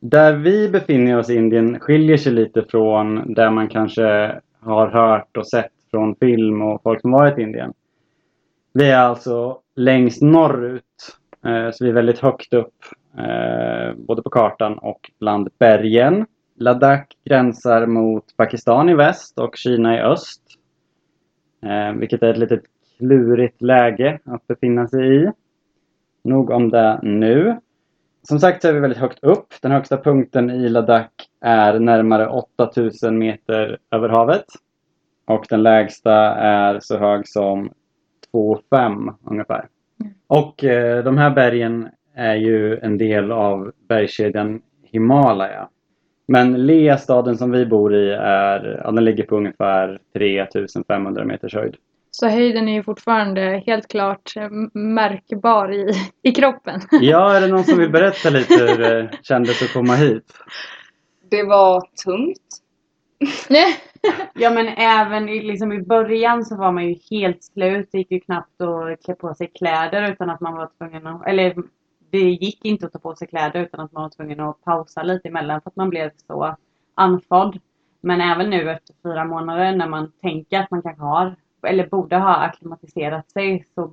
Där 0.00 0.32
vi 0.36 0.68
befinner 0.68 1.18
oss 1.18 1.30
i 1.30 1.34
Indien 1.34 1.80
skiljer 1.80 2.16
sig 2.16 2.32
lite 2.32 2.64
från 2.70 3.34
där 3.34 3.50
man 3.50 3.68
kanske 3.68 4.40
har 4.60 4.88
hört 4.88 5.36
och 5.36 5.46
sett 5.46 5.72
från 5.90 6.14
film 6.16 6.62
och 6.62 6.82
folk 6.82 7.00
som 7.00 7.10
varit 7.10 7.38
i 7.38 7.42
Indien. 7.42 7.72
Vi 8.72 8.90
är 8.90 8.98
alltså 8.98 9.58
längst 9.76 10.22
norrut. 10.22 10.84
Eh, 11.44 11.70
så 11.72 11.84
vi 11.84 11.90
är 11.90 11.94
väldigt 11.94 12.18
högt 12.18 12.54
upp. 12.54 12.74
Eh, 13.18 13.94
både 13.96 14.22
på 14.22 14.30
kartan 14.30 14.78
och 14.78 15.10
bland 15.18 15.48
bergen. 15.58 16.26
Ladakh 16.56 17.06
gränsar 17.24 17.86
mot 17.86 18.36
Pakistan 18.36 18.88
i 18.88 18.94
väst 18.94 19.38
och 19.38 19.56
Kina 19.56 19.96
i 19.96 20.00
öst. 20.00 20.41
Eh, 21.62 21.92
vilket 21.92 22.22
är 22.22 22.30
ett 22.30 22.38
litet 22.38 22.62
klurigt 22.98 23.62
läge 23.62 24.18
att 24.24 24.46
befinna 24.46 24.88
sig 24.88 25.24
i. 25.24 25.30
Nog 26.24 26.50
om 26.50 26.70
det 26.70 27.00
nu. 27.02 27.56
Som 28.22 28.38
sagt 28.38 28.62
så 28.62 28.68
är 28.68 28.72
vi 28.72 28.80
väldigt 28.80 28.98
högt 28.98 29.24
upp. 29.24 29.46
Den 29.62 29.72
högsta 29.72 29.96
punkten 29.96 30.50
i 30.50 30.68
Ladakh 30.68 31.24
är 31.40 31.78
närmare 31.78 32.28
8000 32.28 33.18
meter 33.18 33.78
över 33.90 34.08
havet. 34.08 34.44
Och 35.24 35.46
den 35.48 35.62
lägsta 35.62 36.14
är 36.34 36.80
så 36.80 36.98
hög 36.98 37.28
som 37.28 37.70
2,5 38.32 39.14
ungefär. 39.24 39.68
Och 40.26 40.64
eh, 40.64 41.04
de 41.04 41.18
här 41.18 41.30
bergen 41.30 41.88
är 42.14 42.34
ju 42.34 42.78
en 42.78 42.98
del 42.98 43.32
av 43.32 43.72
bergskedjan 43.88 44.62
Himalaya. 44.82 45.68
Men 46.28 46.66
Leh, 46.66 46.98
staden 46.98 47.38
som 47.38 47.50
vi 47.50 47.66
bor 47.66 47.94
i, 47.94 48.10
är, 48.10 48.80
ja, 48.84 48.90
den 48.90 49.04
ligger 49.04 49.24
på 49.24 49.36
ungefär 49.36 49.98
3500 50.14 51.24
meters 51.24 51.54
höjd. 51.54 51.76
Så 52.10 52.28
höjden 52.28 52.68
är 52.68 52.72
ju 52.72 52.82
fortfarande 52.82 53.62
helt 53.66 53.88
klart 53.88 54.36
eh, 54.36 54.50
märkbar 54.74 55.72
i, 55.72 55.92
i 56.22 56.32
kroppen. 56.32 56.80
Ja, 57.00 57.36
är 57.36 57.40
det 57.40 57.46
någon 57.46 57.64
som 57.64 57.78
vill 57.78 57.90
berätta 57.98 58.30
lite 58.30 58.54
hur 58.54 58.78
det 58.78 59.10
kändes 59.22 59.62
att 59.62 59.72
komma 59.72 59.94
hit? 59.94 60.32
Det 61.30 61.42
var 61.42 61.80
tungt. 62.04 62.48
Nej. 63.48 63.76
Ja 64.34 64.50
men 64.50 64.68
även 64.68 65.28
i, 65.28 65.42
liksom 65.42 65.72
i 65.72 65.82
början 65.82 66.44
så 66.44 66.56
var 66.56 66.72
man 66.72 66.88
ju 66.88 66.96
helt 67.10 67.44
slut. 67.44 67.88
Det 67.92 67.98
gick 67.98 68.10
ju 68.10 68.20
knappt 68.20 68.60
att 68.60 69.04
klä 69.04 69.14
på 69.14 69.34
sig 69.34 69.50
kläder 69.54 70.12
utan 70.12 70.30
att 70.30 70.40
man 70.40 70.54
var 70.54 70.70
tvungen 70.78 71.06
att, 71.06 71.26
eller 71.26 71.54
det 72.12 72.18
gick 72.18 72.64
inte 72.64 72.86
att 72.86 72.92
ta 72.92 72.98
på 72.98 73.14
sig 73.14 73.28
kläder 73.28 73.60
utan 73.60 73.80
att 73.80 73.92
man 73.92 74.02
var 74.02 74.10
tvungen 74.10 74.40
att 74.40 74.64
pausa 74.64 75.02
lite 75.02 75.28
emellan 75.28 75.60
för 75.60 75.70
att 75.70 75.76
man 75.76 75.90
blev 75.90 76.10
så 76.26 76.56
andfådd. 76.94 77.58
Men 78.00 78.20
även 78.20 78.50
nu 78.50 78.70
efter 78.70 78.94
fyra 79.02 79.24
månader 79.24 79.76
när 79.76 79.88
man 79.88 80.12
tänker 80.22 80.60
att 80.60 80.70
man 80.70 80.82
kanske 80.82 81.02
har 81.02 81.36
eller 81.66 81.86
borde 81.86 82.16
ha 82.18 82.36
akklimatiserat 82.36 83.30
sig 83.30 83.66
så 83.74 83.90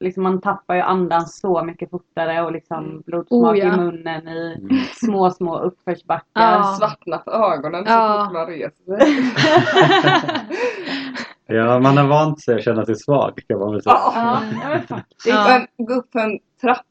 liksom 0.00 0.22
man 0.22 0.40
tappar 0.40 0.74
ju 0.74 0.80
andan 0.80 1.26
så 1.26 1.62
mycket 1.64 1.90
fortare 1.90 2.42
och 2.42 2.52
liksom 2.52 3.02
blodsmak 3.06 3.50
Oh, 3.54 3.58
ja. 3.58 3.74
i 3.74 3.76
munnen 3.76 4.28
i 4.28 4.54
Mm. 4.60 4.78
små 4.94 5.30
små 5.30 5.58
uppförsbackar. 5.58 6.26
Ja. 6.34 6.62
Svartna 6.78 7.18
för 7.24 7.30
ögonen 7.52 7.84
så 7.86 7.90
Ja. 7.92 8.24
fort 8.24 8.32
man 8.32 8.46
reser 8.46 8.84
sig. 8.84 9.32
Ja, 11.50 11.78
man 11.80 11.96
har 11.96 12.06
vant 12.08 12.40
sig 12.40 12.54
att 12.54 12.64
känna 12.64 12.84
sig 12.86 12.96
svag 12.96 13.40
kan 13.48 13.58
man 13.58 13.72
väl 13.72 13.82
säga. 13.82 13.94
Ja. 14.14 14.40
Men 14.68 14.82
faktiskt. 14.82 15.26
Ja. 15.26 15.46
Men 15.76 15.86
gå 15.86 15.94
upp 15.94 16.12
för 16.12 16.18
en 16.18 16.38
trappa. 16.60 16.82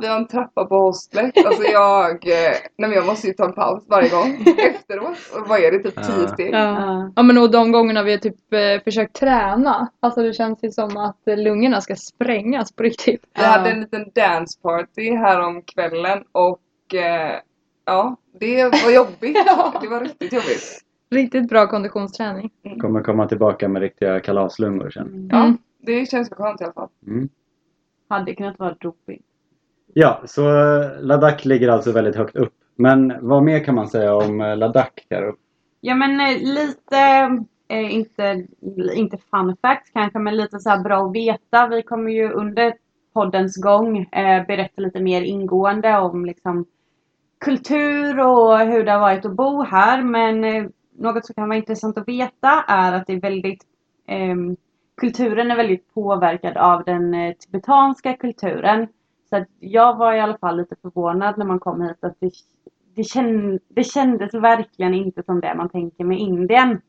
Vi 0.00 0.06
har 0.06 0.16
en 0.16 0.26
trappa 0.26 0.64
på 0.64 0.74
hostlet. 0.78 1.46
Alltså 1.46 1.62
jag, 1.62 2.10
eh, 2.10 2.56
nej 2.76 2.88
men 2.88 2.92
jag 2.92 3.06
måste 3.06 3.26
ju 3.26 3.32
ta 3.32 3.44
en 3.44 3.52
paus 3.52 3.84
varje 3.88 4.08
gång 4.10 4.44
efteråt. 4.58 5.16
Och 5.34 5.48
vad 5.48 5.60
är 5.60 5.72
det? 5.72 5.78
Typ 5.78 5.92
Ja. 5.96 6.02
tio 6.02 6.28
steg? 6.28 6.54
Ja. 6.54 6.58
Ja. 6.58 7.12
ja 7.16 7.22
men 7.22 7.38
och 7.38 7.50
de 7.50 7.72
gångerna 7.72 8.02
vi 8.02 8.10
har 8.10 8.18
typ 8.18 8.52
eh, 8.52 8.84
försökt 8.84 9.16
träna. 9.16 9.88
Alltså 10.00 10.22
det 10.22 10.32
känns 10.32 10.58
ju 10.64 10.70
som 10.70 10.96
att 10.96 11.20
lungorna 11.26 11.80
ska 11.80 11.96
sprängas 11.96 12.72
på 12.72 12.82
riktigt. 12.82 13.24
Vi 13.38 13.44
hade 13.44 13.70
en 13.70 13.80
liten 13.80 14.10
dance 14.14 14.60
party 14.62 15.10
här 15.16 15.40
om 15.40 15.62
kvällen 15.62 16.24
och 16.32 16.94
eh, 16.94 17.40
ja, 17.84 18.16
det 18.40 18.64
var 18.64 18.90
jobbigt. 18.94 19.36
Ja. 19.46 19.72
Det 19.82 19.88
var 19.88 20.00
riktigt 20.00 20.32
jobbigt. 20.32 20.84
Riktigt 21.10 21.48
bra 21.48 21.66
konditionsträning. 21.66 22.50
Kommer 22.80 23.02
komma 23.02 23.28
tillbaka 23.28 23.68
med 23.68 23.82
riktiga 23.82 24.20
kalaslungor 24.20 24.90
sen. 24.90 25.28
Ja, 25.32 25.38
Mm. 25.44 25.58
det 25.82 26.06
känns 26.10 26.30
skönt 26.30 26.60
i 26.60 26.64
alla 26.64 26.72
fall. 26.72 26.88
Mm. 27.06 27.28
Hade 28.08 28.34
kunnat 28.34 28.58
vara 28.58 28.74
doping. 28.80 29.22
Ja, 30.00 30.22
så 30.24 30.48
eh, 30.48 31.00
Ladakh 31.00 31.48
ligger 31.48 31.68
alltså 31.68 31.92
väldigt 31.92 32.16
högt 32.16 32.36
upp. 32.36 32.54
Men 32.76 33.14
vad 33.20 33.42
mer 33.42 33.64
kan 33.64 33.74
man 33.74 33.88
säga 33.88 34.14
om 34.14 34.40
eh, 34.40 34.56
Ladakh, 34.56 35.02
Karo? 35.08 35.34
Ja 35.80 35.94
men 35.94 36.20
eh, 36.20 36.38
lite, 36.42 37.30
inte, 37.68 38.46
inte 38.94 39.18
fun 39.30 39.56
facts 39.62 39.90
kanske, 39.92 40.18
men 40.18 40.36
lite 40.36 40.58
så 40.58 40.70
här 40.70 40.82
bra 40.82 41.06
att 41.06 41.14
veta. 41.14 41.66
Vi 41.66 41.82
kommer 41.82 42.10
ju 42.10 42.32
under 42.32 42.74
poddens 43.14 43.56
gång 43.56 44.06
berätta 44.48 44.82
lite 44.82 45.00
mer 45.00 45.22
ingående 45.22 45.98
om 45.98 46.24
liksom 46.24 46.66
kultur 47.40 48.20
och 48.20 48.58
hur 48.58 48.84
det 48.84 48.92
har 48.92 49.00
varit 49.00 49.24
att 49.24 49.36
bo 49.36 49.62
här. 49.62 50.02
Men 50.02 50.40
något 50.98 51.26
som 51.26 51.34
kan 51.34 51.48
vara 51.48 51.58
intressant 51.58 51.98
att 51.98 52.08
veta 52.08 52.64
är 52.68 52.92
att 52.92 53.06
det 53.06 53.12
är 53.12 53.20
väldigt 53.20 53.62
ehm, 54.06 54.56
Kulturen 54.96 55.50
är 55.50 55.56
väldigt 55.56 55.94
påverkad 55.94 56.56
av 56.56 56.84
den 56.84 57.34
tibetanska 57.38 58.12
kulturen. 58.16 58.88
Så 59.30 59.44
jag 59.60 59.96
var 59.96 60.12
i 60.12 60.20
alla 60.20 60.38
fall 60.38 60.56
lite 60.56 60.76
förvånad 60.82 61.38
när 61.38 61.46
man 61.46 61.60
kom 61.60 61.82
hit 61.82 62.04
att 62.04 62.16
det, 62.20 62.30
det, 62.94 63.04
känd, 63.04 63.60
det 63.68 63.84
kändes 63.84 64.34
verkligen 64.34 64.94
inte 64.94 65.22
som 65.22 65.40
det 65.40 65.54
man 65.54 65.68
tänker 65.68 66.04
med 66.04 66.18
Indien. 66.18 66.80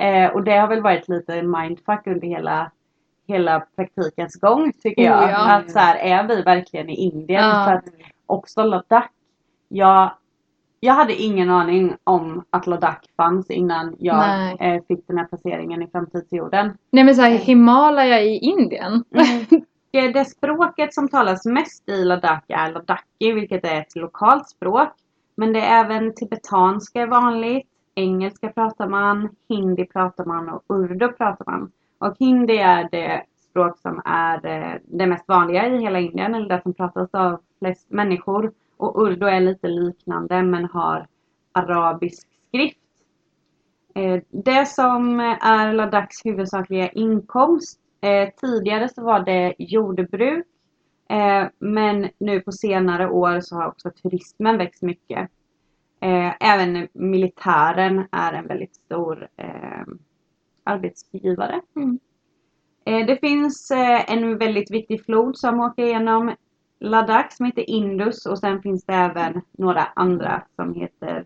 Eh, 0.00 0.30
och 0.30 0.44
det 0.44 0.56
har 0.58 0.68
väl 0.68 0.82
varit 0.82 1.08
lite 1.08 1.42
mindfuck 1.42 2.06
under 2.06 2.28
hela, 2.28 2.70
hela 3.26 3.60
praktikens 3.76 4.40
gång 4.40 4.72
tycker 4.82 5.02
jag. 5.02 5.24
Oh, 5.24 5.30
ja. 5.30 5.52
Att 5.56 5.70
så 5.70 5.78
här, 5.78 5.96
är 5.96 6.28
vi 6.28 6.42
verkligen 6.42 6.90
i 6.90 6.94
Indien? 6.94 7.44
Ja. 7.44 7.64
För 7.64 7.72
att 7.72 7.84
också 8.26 8.62
Ladakh. 8.62 9.08
Jag, 9.68 10.10
jag 10.80 10.94
hade 10.94 11.14
ingen 11.14 11.50
aning 11.50 11.96
om 12.04 12.44
att 12.50 12.66
Ladakh 12.66 13.08
fanns 13.16 13.50
innan 13.50 13.96
jag 13.98 14.50
eh, 14.60 14.82
fick 14.88 15.06
den 15.06 15.18
här 15.18 15.24
placeringen 15.24 15.82
i 15.82 15.86
framtidsjorden. 15.86 16.78
Nej 16.90 17.04
men 17.04 17.14
såhär 17.14 17.30
Himalaya 17.30 18.20
i 18.20 18.38
Indien. 18.38 19.04
Eh, 19.14 19.58
Eh, 19.92 20.12
det 20.12 20.24
språket 20.24 20.94
som 20.94 21.08
talas 21.08 21.44
mest 21.44 21.88
i 21.88 22.04
Ladakh 22.04 22.44
är 22.48 22.72
ladakhi, 22.72 23.32
vilket 23.32 23.64
är 23.64 23.80
ett 23.80 23.96
lokalt 23.96 24.48
språk. 24.48 24.92
Men 25.34 25.52
det 25.52 25.60
är 25.60 25.84
även 25.84 26.14
tibetanska 26.14 27.02
är 27.02 27.06
vanligt. 27.06 27.68
Engelska 27.94 28.48
pratar 28.48 28.88
man, 28.88 29.28
hindi 29.48 29.86
pratar 29.86 30.24
man 30.24 30.48
och 30.48 30.62
urdu 30.68 31.08
pratar 31.08 31.44
man. 31.46 31.72
Och 31.98 32.14
hindi 32.18 32.56
är 32.56 32.88
det 32.90 33.22
språk 33.50 33.78
som 33.78 34.02
är 34.04 34.46
eh, 34.46 34.80
det 34.84 35.06
mest 35.06 35.28
vanliga 35.28 35.66
i 35.66 35.78
hela 35.78 36.00
Indien, 36.00 36.34
eller 36.34 36.48
det 36.48 36.62
som 36.62 36.74
pratas 36.74 37.14
av 37.14 37.40
flest 37.58 37.90
människor. 37.90 38.52
Och 38.76 39.02
urdu 39.02 39.26
är 39.26 39.40
lite 39.40 39.68
liknande 39.68 40.42
men 40.42 40.64
har 40.64 41.06
arabisk 41.52 42.28
skrift. 42.48 42.78
Eh, 43.94 44.22
det 44.30 44.66
som 44.66 45.20
är 45.42 45.72
Ladaks 45.72 46.16
huvudsakliga 46.24 46.88
inkomst. 46.88 47.80
Eh, 48.00 48.28
tidigare 48.40 48.88
så 48.88 49.02
var 49.02 49.20
det 49.20 49.54
jordbruk. 49.58 50.46
Eh, 51.10 51.46
men 51.58 52.08
nu 52.18 52.40
på 52.40 52.52
senare 52.52 53.10
år 53.10 53.40
så 53.40 53.56
har 53.56 53.68
också 53.68 53.90
turismen 53.90 54.58
växt 54.58 54.82
mycket. 54.82 55.30
Eh, 56.00 56.32
även 56.40 56.88
militären 56.92 58.06
är 58.12 58.32
en 58.32 58.46
väldigt 58.46 58.74
stor 58.74 59.28
eh, 59.36 59.84
arbetsgivare. 60.64 61.60
Mm. 61.76 61.98
Det 62.84 63.20
finns 63.20 63.72
en 64.06 64.38
väldigt 64.38 64.70
viktig 64.70 65.04
flod 65.04 65.38
som 65.38 65.60
åker 65.60 65.84
igenom 65.84 66.34
Ladakh 66.80 67.36
som 67.36 67.46
heter 67.46 67.70
Indus 67.70 68.26
och 68.26 68.38
sen 68.38 68.62
finns 68.62 68.84
det 68.84 68.94
även 68.94 69.40
några 69.52 69.84
andra 69.94 70.42
som 70.56 70.74
heter 70.74 71.24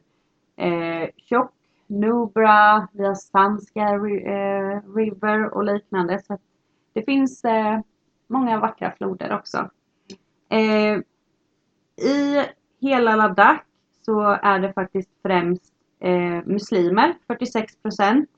eh, 0.56 1.08
Chok, 1.28 1.50
Nubra, 1.86 2.88
via 2.92 3.14
Sanska 3.14 3.80
ri- 3.80 4.26
eh, 4.26 4.94
River 4.94 5.54
och 5.54 5.64
liknande. 5.64 6.18
Så 6.18 6.38
det 6.92 7.02
finns 7.02 7.44
eh, 7.44 7.80
många 8.26 8.60
vackra 8.60 8.92
floder 8.92 9.34
också. 9.34 9.70
Eh, 10.48 10.98
I 12.06 12.46
hela 12.80 13.16
Ladakh 13.16 13.62
så 14.06 14.20
är 14.22 14.58
det 14.58 14.72
faktiskt 14.72 15.10
främst 15.22 15.72
eh, 16.00 16.40
muslimer, 16.44 17.14
46 17.26 17.76
procent. 17.76 18.30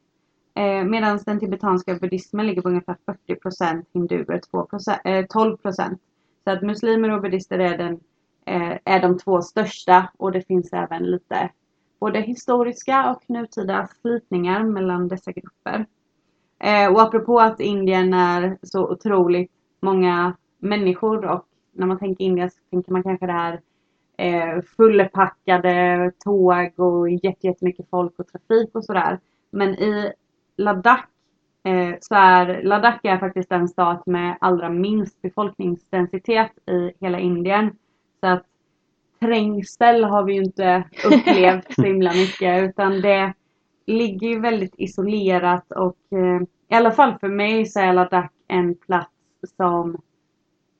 Eh, 0.54 0.84
Medan 0.84 1.18
den 1.26 1.40
tibetanska 1.40 1.94
buddhismen 1.94 2.46
ligger 2.46 2.62
på 2.62 2.68
ungefär 2.68 2.96
40 3.06 3.34
procent, 3.34 3.88
hinduer 3.92 4.40
2 4.50 4.68
eh, 5.04 5.26
12 5.26 5.56
procent. 5.56 6.00
Så 6.44 6.50
att 6.50 6.62
muslimer 6.62 7.10
och 7.10 7.22
buddhister 7.22 7.58
är, 7.58 7.78
den, 7.78 8.00
eh, 8.44 8.78
är 8.84 9.02
de 9.02 9.18
två 9.18 9.42
största 9.42 10.10
och 10.16 10.32
det 10.32 10.42
finns 10.42 10.72
även 10.72 11.02
lite 11.02 11.50
både 12.00 12.20
historiska 12.20 13.10
och 13.10 13.22
nutida 13.26 13.88
slitningar 14.00 14.64
mellan 14.64 15.08
dessa 15.08 15.32
grupper. 15.32 15.86
Eh, 16.58 16.92
och 16.92 17.02
apropå 17.02 17.40
att 17.40 17.60
Indien 17.60 18.14
är 18.14 18.58
så 18.62 18.88
otroligt 18.88 19.52
många 19.80 20.36
människor 20.58 21.24
och 21.26 21.46
när 21.72 21.86
man 21.86 21.98
tänker 21.98 22.24
Indien 22.24 22.50
så 22.50 22.56
tänker 22.70 22.92
man 22.92 23.02
kanske 23.02 23.26
det 23.26 23.32
här 23.32 23.60
eh, 24.16 24.62
fullpackade 24.76 26.12
tåg 26.24 26.72
och 26.76 27.10
jättemycket 27.10 27.90
folk 27.90 28.18
och 28.18 28.28
trafik 28.28 28.70
och 28.74 28.84
sådär. 28.84 29.18
Men 29.50 29.68
i 29.68 30.12
Ladakh 30.56 31.04
eh, 31.64 31.94
så 32.00 32.14
är 32.14 32.62
Ladakh 32.62 32.98
är 33.02 33.18
faktiskt 33.18 33.48
den 33.48 33.68
stat 33.68 34.06
med 34.06 34.36
allra 34.40 34.68
minst 34.68 35.22
befolkningsdensitet 35.22 36.52
i 36.68 36.92
hela 37.00 37.18
Indien. 37.18 37.70
Så 38.20 38.26
att 38.26 38.44
trängsel 39.20 40.04
har 40.04 40.22
vi 40.22 40.34
ju 40.34 40.42
inte 40.42 40.84
upplevt 41.04 41.74
så 41.74 41.82
himla 41.82 42.12
mycket 42.12 42.62
utan 42.62 43.00
det 43.00 43.32
ligger 43.86 44.28
ju 44.28 44.40
väldigt 44.40 44.74
isolerat 44.76 45.72
och 45.72 45.98
eh, 46.10 46.42
i 46.68 46.74
alla 46.74 46.92
fall 46.92 47.18
för 47.18 47.28
mig 47.28 47.66
så 47.66 47.80
är 47.80 47.92
Ladakh 47.92 48.28
en 48.48 48.74
plats 48.74 49.10
som 49.56 50.00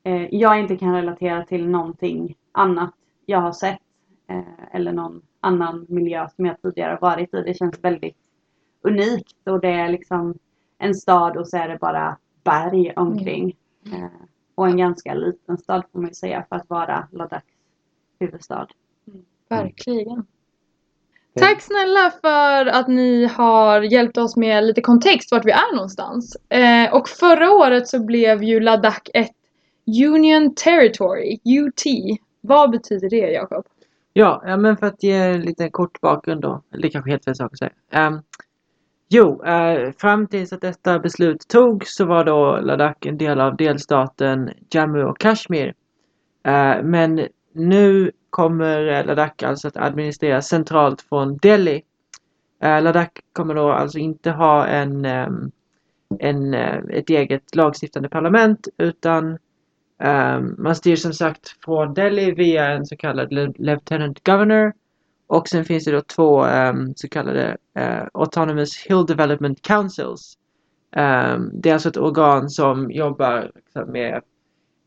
eh, 0.03 0.35
jag 0.35 0.59
inte 0.59 0.77
kan 0.77 0.95
relatera 0.95 1.45
till 1.45 1.69
någonting 1.69 2.35
annat 2.51 2.93
jag 3.25 3.41
har 3.41 3.51
sett 3.51 3.79
eh, 4.27 4.75
eller 4.75 4.93
någon 4.93 5.21
annan 5.39 5.85
miljö 5.89 6.29
som 6.35 6.45
jag 6.45 6.61
tidigare 6.61 6.97
varit 7.01 7.33
i. 7.33 7.41
Det 7.41 7.53
känns 7.53 7.83
väldigt 7.83 8.17
unikt 8.81 9.47
och 9.47 9.59
det 9.59 9.71
är 9.71 9.89
liksom 9.89 10.37
en 10.77 10.95
stad 10.95 11.37
och 11.37 11.47
så 11.47 11.57
är 11.57 11.67
det 11.67 11.77
bara 11.77 12.17
berg 12.43 12.93
omkring. 12.95 13.57
Eh, 13.85 14.27
och 14.55 14.67
en 14.67 14.77
ganska 14.77 15.13
liten 15.13 15.57
stad 15.57 15.83
får 15.91 15.99
man 15.99 16.07
ju 16.07 16.13
säga 16.13 16.45
för 16.49 16.55
att 16.55 16.69
vara 16.69 17.07
Ladaks 17.11 17.47
huvudstad. 18.19 18.67
Verkligen. 19.49 20.25
Tack 21.39 21.61
snälla 21.61 22.11
för 22.21 22.65
att 22.65 22.87
ni 22.87 23.25
har 23.25 23.81
hjälpt 23.81 24.17
oss 24.17 24.35
med 24.35 24.63
lite 24.63 24.81
kontext 24.81 25.31
vart 25.31 25.45
vi 25.45 25.51
är 25.51 25.75
någonstans. 25.75 26.37
Eh, 26.49 26.93
och 26.93 27.09
förra 27.09 27.51
året 27.51 27.87
så 27.87 27.99
blev 28.05 28.43
ju 28.43 28.59
Ladakh 28.59 29.09
ett 29.13 29.31
Union 30.05 30.55
Territory, 30.55 31.39
UT. 31.45 31.83
Vad 32.41 32.71
betyder 32.71 33.09
det 33.09 33.31
Jakob? 33.31 33.65
Ja, 34.13 34.43
ja, 34.45 34.57
men 34.57 34.77
för 34.77 34.87
att 34.87 35.03
ge 35.03 35.13
en 35.13 35.41
liten 35.41 35.71
kort 35.71 36.01
bakgrund 36.01 36.41
då. 36.41 36.61
Eller 36.73 36.89
kanske 36.89 37.11
helt 37.11 37.25
fel 37.25 37.35
sak 37.35 37.51
att 37.53 37.59
säga. 37.59 37.71
Ehm, 37.91 38.19
jo, 39.09 39.43
eh, 39.43 39.91
fram 39.97 40.27
tills 40.27 40.53
att 40.53 40.61
detta 40.61 40.99
beslut 40.99 41.47
togs 41.47 41.95
så 41.95 42.05
var 42.05 42.23
då 42.23 42.59
Ladakh 42.61 43.07
en 43.07 43.17
del 43.17 43.41
av 43.41 43.55
delstaten 43.55 44.51
Jammu 44.69 45.03
och 45.03 45.19
Kashmir. 45.19 45.73
Eh, 46.45 46.83
men 46.83 47.27
nu 47.53 48.11
kommer 48.35 48.87
eh, 48.87 49.05
Ladakh 49.05 49.47
alltså 49.49 49.67
att 49.67 49.77
administreras 49.77 50.47
centralt 50.47 51.01
från 51.01 51.37
Delhi. 51.37 51.83
Eh, 52.61 52.81
Ladakh 52.81 53.21
kommer 53.33 53.55
då 53.55 53.71
alltså 53.71 53.97
inte 53.97 54.31
ha 54.31 54.67
en, 54.67 55.05
ehm, 55.05 55.51
en, 56.19 56.53
eh, 56.53 56.79
ett 56.89 57.09
eget 57.09 57.55
lagstiftande 57.55 58.09
parlament 58.09 58.67
utan 58.77 59.37
ehm, 59.99 60.55
man 60.57 60.75
styr 60.75 60.95
som 60.95 61.13
sagt 61.13 61.55
från 61.65 61.93
Delhi 61.93 62.31
via 62.31 62.67
en 62.67 62.85
så 62.85 62.97
kallad 62.97 63.33
Lieutenant 63.57 64.23
Governor 64.23 64.73
och 65.27 65.47
sen 65.47 65.65
finns 65.65 65.85
det 65.85 65.91
då 65.91 66.01
två 66.01 66.43
ehm, 66.43 66.95
så 66.95 67.09
kallade 67.09 67.57
Autonomous 68.13 68.85
Hill 68.85 69.05
Development 69.05 69.61
Councils. 69.61 70.37
Det 71.51 71.69
är 71.69 71.73
alltså 71.73 71.89
ett 71.89 71.97
organ 71.97 72.49
som 72.49 72.91
jobbar 72.91 73.51
liksom 73.55 73.91
med, 73.91 74.21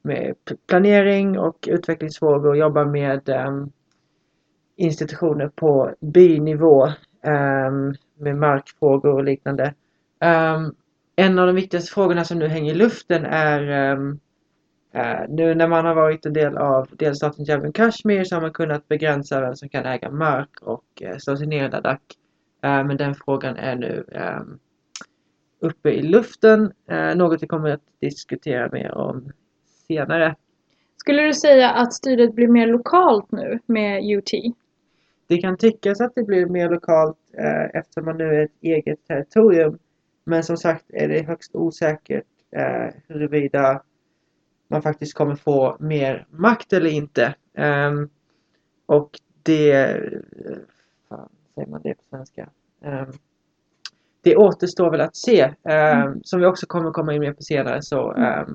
med 0.09 0.35
planering 0.67 1.39
och 1.39 1.69
utvecklingsfrågor 1.69 2.49
och 2.49 2.57
jobbar 2.57 2.85
med 2.85 3.29
ehm, 3.29 3.71
institutioner 4.77 5.49
på 5.49 5.95
bynivå 6.01 6.87
ehm, 7.23 7.95
med 8.19 8.37
markfrågor 8.37 9.15
och 9.15 9.25
liknande. 9.25 9.75
Ehm, 10.21 10.75
en 11.17 11.39
av 11.39 11.47
de 11.47 11.57
viktigaste 11.57 11.95
frågorna 11.95 12.25
som 12.25 12.39
nu 12.39 12.49
hänger 12.49 12.73
i 12.73 12.77
luften 12.77 13.25
är 13.25 13.93
eh, 14.93 15.21
nu 15.29 15.55
när 15.55 15.69
man 15.69 15.85
har 15.85 15.95
varit 15.95 16.27
en 16.27 16.33
del 16.33 16.57
av 16.57 16.89
delstaten 16.93 17.45
Jammu 17.45 17.69
och 17.69 17.75
Kashmir 17.75 18.25
så 18.25 18.37
har 18.37 18.43
man 18.43 18.53
kunnat 18.53 18.89
begränsa 18.89 19.41
vem 19.41 19.57
som 19.57 19.69
kan 19.69 19.87
äga 19.87 20.11
mark 20.11 20.63
och 20.63 21.03
eh, 21.03 21.17
slå 21.17 21.37
sig 21.37 21.47
ner 21.47 21.69
i 21.69 21.71
Ladakh. 21.71 22.05
Eh, 22.63 22.85
men 22.85 22.97
den 22.97 23.15
frågan 23.15 23.57
är 23.57 23.77
nu 23.77 24.05
uppe 25.61 25.91
i 25.91 26.03
luften. 26.03 26.73
Eh, 26.91 27.17
något 27.17 27.43
vi 27.43 27.47
kommer 27.47 27.71
att 27.71 27.83
diskutera 28.01 28.69
mer 28.73 28.95
om 28.95 29.33
senare. 29.89 30.35
Skulle 30.97 31.23
du 31.23 31.35
säga 31.35 31.71
att 31.71 31.93
styret 31.95 32.35
blir 32.35 32.49
mer 32.49 32.67
lokalt 32.67 33.33
nu 33.33 33.59
med 33.67 34.03
UT? 34.05 34.31
Det 35.27 35.39
kan 35.39 35.57
tyckas 35.57 36.01
att 36.01 36.15
det 36.15 36.23
blir 36.23 36.47
mer 36.47 36.71
lokalt 36.71 37.17
eh, 37.39 37.65
eftersom 37.81 38.05
man 38.05 38.19
nu 38.19 38.25
är 38.25 38.45
ett 38.45 38.53
eget 38.63 39.07
territorium. 39.09 39.79
Men 40.25 40.43
som 40.45 40.57
sagt 40.57 40.85
är 40.89 41.09
det 41.09 41.23
högst 41.27 41.55
osäkert 41.55 42.25
eh, 42.51 42.95
huruvida 43.09 43.83
man 44.69 44.83
faktiskt 44.83 45.15
kommer 45.15 45.35
få 45.35 45.77
mer 45.81 46.27
makt 46.31 46.73
eller 46.73 46.91
inte. 46.91 47.35
Ehm, 47.55 48.09
och 48.87 49.11
det... 49.43 49.73
eh, 49.73 49.97
Fan, 51.09 51.29
säger 51.55 51.69
man 51.69 51.81
det 51.83 51.95
på 51.95 52.03
svenska? 52.11 52.49
Ehm, 52.85 53.13
det 54.23 54.37
återstår 54.37 54.91
väl 54.91 55.01
att 55.01 55.17
se. 55.17 55.55
Ehm, 55.69 56.21
Som 56.25 56.41
vi 56.41 56.47
också 56.47 56.67
kommer 56.67 56.91
komma 56.91 57.15
in 57.15 57.21
mer 57.21 57.33
på 57.33 57.43
senare 57.43 57.83
så 57.83 58.13
ehm, 58.13 58.23
eh, 58.25 58.47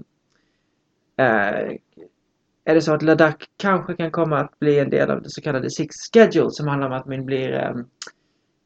är 1.18 2.76
det 2.76 2.82
så 2.82 2.94
att 2.94 3.02
Ladakh 3.02 3.46
kanske 3.58 3.96
kan 3.96 4.12
komma 4.12 4.40
att 4.40 4.60
bli 4.60 4.80
en 4.80 4.90
del 4.90 5.12
av 5.12 5.22
det 5.22 5.30
så 5.30 5.42
kallade 5.42 5.70
Six 5.70 5.96
Schedule 6.14 6.50
som 6.50 6.68
handlar 6.68 6.88
om 6.88 6.94
att 6.94 7.06
man 7.06 7.26
blir 7.26 7.70
um, 7.70 7.90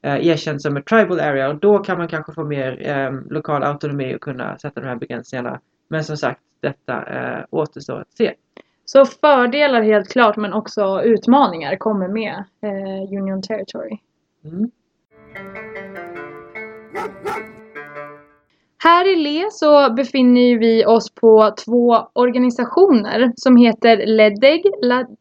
erkänd 0.02 0.62
som 0.62 0.78
ett 0.78 0.86
tribal 0.86 1.20
area 1.20 1.50
och 1.50 1.60
då 1.60 1.80
kan 1.80 1.98
man 1.98 2.08
kanske 2.08 2.34
få 2.34 2.44
mer 2.44 2.90
um, 3.08 3.28
lokal 3.30 3.64
autonomi 3.64 4.16
och 4.16 4.22
kunna 4.22 4.58
sätta 4.58 4.82
de 4.82 4.88
här 4.88 4.96
begränsningarna. 4.96 5.60
Men 5.88 6.04
som 6.04 6.18
sagt, 6.18 6.42
detta 6.60 7.00
uh, 7.00 7.46
återstår 7.50 8.02
att 8.02 8.14
se. 8.14 8.34
Så 8.90 9.06
fördelar 9.06 9.82
helt 9.82 10.10
klart 10.10 10.38
men 10.38 10.54
också 10.54 11.02
utmaningar 11.04 11.76
kommer 11.76 12.08
med 12.08 12.44
eh, 12.62 13.18
Union 13.18 13.42
Territory. 13.42 13.98
Mm. 14.44 14.72
Här 18.84 19.14
i 19.14 19.16
Le 19.16 19.48
så 19.52 19.94
befinner 19.94 20.60
vi 20.60 20.86
oss 20.86 21.12
på 21.12 21.52
två 21.66 22.08
organisationer 22.14 23.34
som 23.36 23.58
heter 23.58 24.06
LEDEG, 24.06 24.64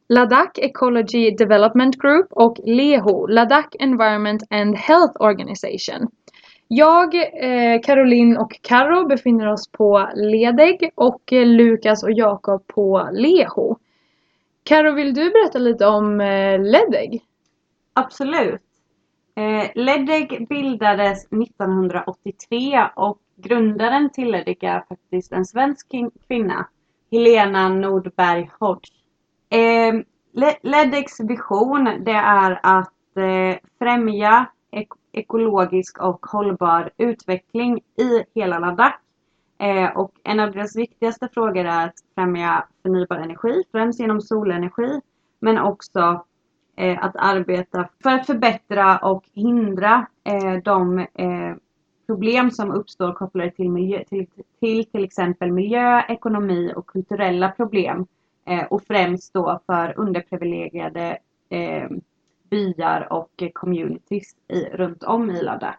Ladakh 0.09 0.61
Ecology 0.61 1.31
Development 1.31 1.97
Group 1.99 2.27
och 2.31 2.57
LEHO, 2.64 3.27
Ladakh 3.27 3.69
Environment 3.79 4.42
and 4.51 4.77
Health 4.77 5.21
Organization. 5.21 6.09
Jag, 6.69 7.14
eh, 7.14 7.81
Caroline 7.83 8.37
och 8.37 8.59
Karo 8.62 9.07
befinner 9.07 9.53
oss 9.53 9.69
på 9.73 10.09
LEDEG 10.14 10.90
och 10.95 11.33
eh, 11.33 11.47
Lukas 11.47 12.03
och 12.03 12.12
Jakob 12.12 12.66
på 12.66 13.09
LEHO. 13.12 13.77
Karo, 14.64 14.95
vill 14.95 15.14
du 15.14 15.31
berätta 15.31 15.59
lite 15.59 15.87
om 15.87 16.21
eh, 16.21 16.61
LEDEG? 16.61 17.23
Absolut. 17.92 18.61
Eh, 19.37 19.71
LEDEG 19.75 20.47
bildades 20.49 21.27
1983 21.27 22.88
och 22.97 23.19
grundaren 23.37 24.11
till 24.11 24.31
LEDEG 24.31 24.64
är 24.64 24.85
faktiskt 24.88 25.33
en 25.33 25.44
svensk 25.44 25.87
kvinna, 26.29 26.66
Helena 27.11 27.68
Nordberg 27.68 28.51
Hodge. 28.59 28.88
Eh, 29.51 29.94
Le- 30.33 30.59
vision 31.29 31.85
det 32.05 32.12
är 32.12 32.61
att 32.62 33.16
eh, 33.16 33.57
främja 33.79 34.46
ek- 34.70 34.92
ekologisk 35.12 35.99
och 36.03 36.27
hållbar 36.27 36.90
utveckling 36.96 37.79
i 37.79 38.25
hela 38.35 38.59
Ladakh. 38.59 38.96
Eh, 39.59 39.96
och 39.96 40.12
en 40.25 40.40
av 40.40 40.53
deras 40.53 40.77
viktigaste 40.77 41.29
frågor 41.35 41.64
är 41.64 41.87
att 41.87 41.94
främja 42.14 42.66
förnybar 42.83 43.16
energi, 43.16 43.62
främst 43.72 44.01
genom 44.01 44.20
solenergi, 44.20 45.01
men 45.40 45.59
också 45.59 46.25
eh, 46.77 47.05
att 47.05 47.16
arbeta 47.16 47.88
för 48.03 48.11
att 48.11 48.27
förbättra 48.27 48.99
och 48.99 49.25
hindra 49.35 50.07
eh, 50.25 50.55
de 50.64 50.99
eh, 50.99 51.55
problem 52.07 52.51
som 52.51 52.71
uppstår 52.71 53.12
kopplade 53.12 53.51
till, 53.51 53.71
miljö, 53.71 54.05
till, 54.05 54.27
till 54.61 54.85
till 54.85 55.05
exempel 55.05 55.53
miljö, 55.53 56.03
ekonomi 56.09 56.73
och 56.77 56.87
kulturella 56.87 57.49
problem. 57.49 58.07
Eh, 58.47 58.64
och 58.64 58.83
främst 58.83 59.35
då 59.35 59.61
för 59.66 59.99
underprivilegierade 59.99 61.19
eh, 61.49 61.88
byar 62.51 63.12
och 63.12 63.42
communities 63.53 64.37
i, 64.49 64.64
runt 64.64 65.05
om 65.05 65.31
i 65.31 65.42
Ladakh. 65.42 65.79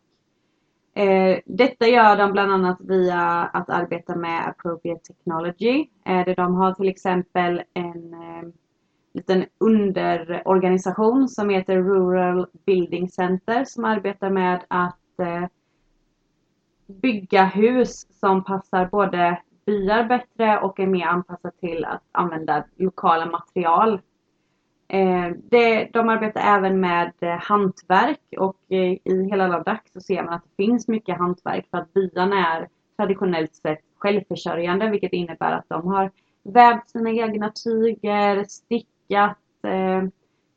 Eh, 0.93 1.39
detta 1.45 1.87
gör 1.87 2.17
de 2.17 2.31
bland 2.31 2.51
annat 2.51 2.77
via 2.81 3.21
att 3.53 3.69
arbeta 3.69 4.15
med 4.15 4.47
appropriate 4.47 5.01
technology. 5.13 5.89
Eh, 6.05 6.25
där 6.25 6.35
de 6.35 6.55
har 6.55 6.73
till 6.73 6.89
exempel 6.89 7.61
en 7.73 8.13
eh, 8.13 8.49
liten 9.13 9.45
underorganisation 9.57 11.27
som 11.27 11.49
heter 11.49 11.77
Rural 11.77 12.47
Building 12.65 13.09
Center 13.09 13.65
som 13.65 13.85
arbetar 13.85 14.29
med 14.29 14.63
att 14.67 15.19
eh, 15.19 15.45
bygga 16.87 17.45
hus 17.45 18.19
som 18.19 18.43
passar 18.43 18.85
både 18.85 19.41
byar 19.65 20.03
bättre 20.03 20.59
och 20.59 20.79
är 20.79 20.87
mer 20.87 21.05
anpassat 21.05 21.59
till 21.59 21.85
att 21.85 22.03
använda 22.11 22.63
lokala 22.75 23.25
material. 23.25 24.01
Eh, 24.87 25.31
det, 25.43 25.89
de 25.93 26.09
arbetar 26.09 26.57
även 26.57 26.79
med 26.79 27.13
eh, 27.19 27.29
hantverk 27.29 28.19
och 28.37 28.57
eh, 28.69 28.97
i 29.03 29.27
hela 29.29 29.47
Ladakh 29.47 29.83
så 29.93 30.01
ser 30.01 30.23
man 30.23 30.33
att 30.33 30.43
det 30.43 30.63
finns 30.63 30.87
mycket 30.87 31.17
hantverk 31.17 31.67
för 31.71 31.77
att 31.77 31.93
byarna 31.93 32.57
är 32.57 32.67
traditionellt 32.97 33.55
sett 33.55 33.79
självförsörjande 33.97 34.89
vilket 34.89 35.13
innebär 35.13 35.51
att 35.51 35.69
de 35.69 35.87
har 35.87 36.11
vävt 36.43 36.89
sina 36.89 37.09
egna 37.09 37.51
tyger, 37.51 38.43
stickat, 38.43 39.37
eh, 39.63 40.03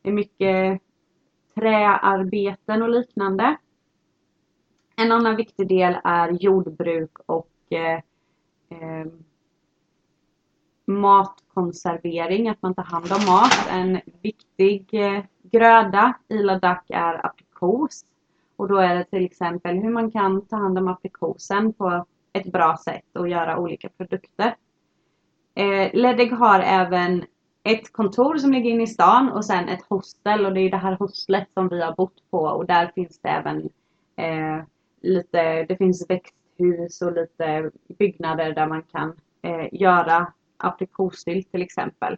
det 0.03 0.09
är 0.09 0.13
mycket 0.13 0.81
träarbeten 1.55 2.83
och 2.83 2.91
liknande. 2.91 3.57
En 5.01 5.13
annan 5.13 5.37
viktig 5.37 5.69
del 5.69 5.97
är 6.05 6.31
jordbruk 6.31 7.11
och 7.27 7.49
eh, 7.71 8.01
eh, 8.69 9.07
matkonservering, 10.87 12.49
att 12.49 12.63
man 12.63 12.75
tar 12.75 12.83
hand 12.83 13.13
om 13.13 13.27
mat. 13.27 13.69
En 13.71 14.01
viktig 14.23 14.89
eh, 14.93 15.25
gröda 15.43 16.15
i 16.29 16.39
Ladakh 16.39 16.85
är 16.89 17.27
aprikos. 17.27 18.05
Och 18.57 18.69
då 18.69 18.77
är 18.77 18.95
det 18.95 19.05
till 19.05 19.25
exempel 19.25 19.77
hur 19.77 19.91
man 19.91 20.11
kan 20.11 20.47
ta 20.47 20.57
hand 20.57 20.79
om 20.79 20.89
aprikosen 20.89 21.73
på 21.73 22.07
ett 22.33 22.53
bra 22.53 22.77
sätt 22.85 23.17
och 23.17 23.29
göra 23.29 23.59
olika 23.59 23.89
produkter. 23.89 24.57
Eh, 25.55 25.91
Ledig 25.93 26.31
har 26.33 26.61
även 26.61 27.25
ett 27.63 27.93
kontor 27.93 28.37
som 28.37 28.53
ligger 28.53 28.71
inne 28.71 28.83
i 28.83 28.87
stan 28.87 29.33
och 29.33 29.45
sen 29.45 29.69
ett 29.69 29.85
hostel 29.89 30.47
och 30.47 30.55
det 30.55 30.61
är 30.61 30.71
det 30.71 30.77
här 30.77 30.97
hostlet 30.97 31.49
som 31.55 31.69
vi 31.69 31.83
har 31.83 31.95
bott 31.95 32.31
på 32.31 32.39
och 32.39 32.67
där 32.67 32.93
finns 32.95 33.19
det 33.19 33.29
även 33.29 33.69
eh, 34.17 34.65
lite, 35.01 35.65
det 35.65 35.77
finns 35.77 36.11
växthus 36.11 37.03
och 37.03 37.13
lite 37.13 37.71
byggnader 37.99 38.55
där 38.55 38.67
man 38.67 38.83
kan 38.83 39.17
eh, 39.43 39.69
göra 39.73 40.33
aprikossylt 40.57 41.51
till 41.51 41.63
exempel. 41.63 42.17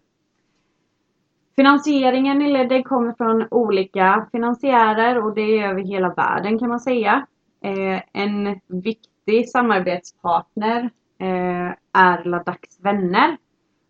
Finansieringen 1.57 2.43
i 2.43 2.53
Ledeg 2.53 2.85
kommer 2.85 3.13
från 3.13 3.47
olika 3.51 4.29
finansiärer 4.33 5.25
och 5.25 5.35
det 5.35 5.59
är 5.59 5.69
över 5.69 5.83
hela 5.83 6.15
världen 6.15 6.59
kan 6.59 6.69
man 6.69 6.81
säga. 6.81 7.27
Eh, 7.65 8.01
en 8.13 8.61
viktig 8.67 9.49
samarbetspartner 9.49 10.91
eh, 11.19 11.73
är 11.93 12.25
Ladaks 12.25 12.81
vänner. 12.81 13.37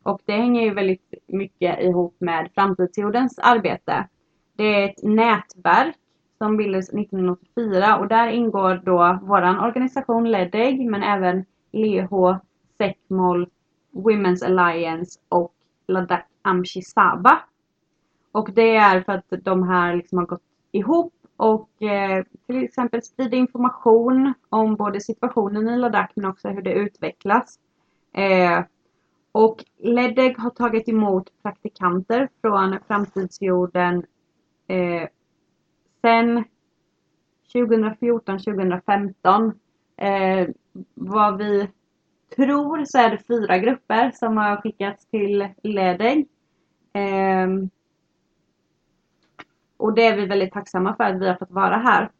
Och 0.02 0.20
det 0.24 0.32
hänger 0.32 0.62
ju 0.62 0.74
väldigt 0.74 1.14
mycket 1.26 1.80
ihop 1.80 2.16
med 2.18 2.50
Framtidsjordens 2.54 3.38
arbete. 3.38 4.08
Det 4.56 4.64
är 4.64 4.88
ett 4.88 5.02
nätverk 5.02 5.96
som 6.42 6.56
bildades 6.56 6.88
1984 6.88 7.98
och 7.98 8.08
där 8.08 8.28
ingår 8.28 8.80
då 8.84 9.18
våran 9.22 9.60
organisation 9.60 10.30
Ledeg 10.30 10.90
men 10.90 11.02
även 11.02 11.44
LEH, 11.72 12.36
Secmol, 12.78 13.48
Women's 13.92 14.44
Alliance 14.44 15.20
och 15.28 15.54
Ladakh 15.88 16.26
Amshi 16.42 16.82
Saba. 16.82 17.38
Och 18.32 18.52
det 18.52 18.76
är 18.76 19.00
för 19.00 19.12
att 19.12 19.44
de 19.44 19.62
här 19.68 19.96
liksom 19.96 20.18
har 20.18 20.26
gått 20.26 20.42
ihop 20.72 21.14
och 21.36 21.82
eh, 21.82 22.24
till 22.46 22.64
exempel 22.64 23.02
sprida 23.02 23.36
information 23.36 24.34
om 24.48 24.76
både 24.76 25.00
situationen 25.00 25.68
i 25.68 25.78
Ladakh 25.78 26.12
men 26.14 26.30
också 26.30 26.48
hur 26.48 26.62
det 26.62 26.72
utvecklas. 26.72 27.58
Eh, 28.12 28.64
och 29.32 29.64
Ledeg 29.78 30.38
har 30.38 30.50
tagit 30.50 30.88
emot 30.88 31.42
praktikanter 31.42 32.28
från 32.40 32.78
Framtidsjorden 32.86 34.04
eh, 34.66 35.08
sen 36.02 36.44
2014-2015. 37.54 39.52
Eh, 39.96 40.48
vad 40.94 41.38
vi 41.38 41.68
tror 42.36 42.84
så 42.84 42.98
är 42.98 43.10
det 43.10 43.26
fyra 43.28 43.58
grupper 43.58 44.10
som 44.10 44.36
har 44.36 44.56
skickats 44.56 45.06
till 45.06 45.48
Ledeg. 45.62 46.28
Eh, 46.92 47.48
och 49.76 49.94
det 49.94 50.06
är 50.06 50.16
vi 50.16 50.26
väldigt 50.26 50.52
tacksamma 50.52 50.96
för 50.96 51.04
att 51.04 51.20
vi 51.20 51.28
har 51.28 51.36
fått 51.36 51.50
vara 51.50 51.76
här. 51.76 52.10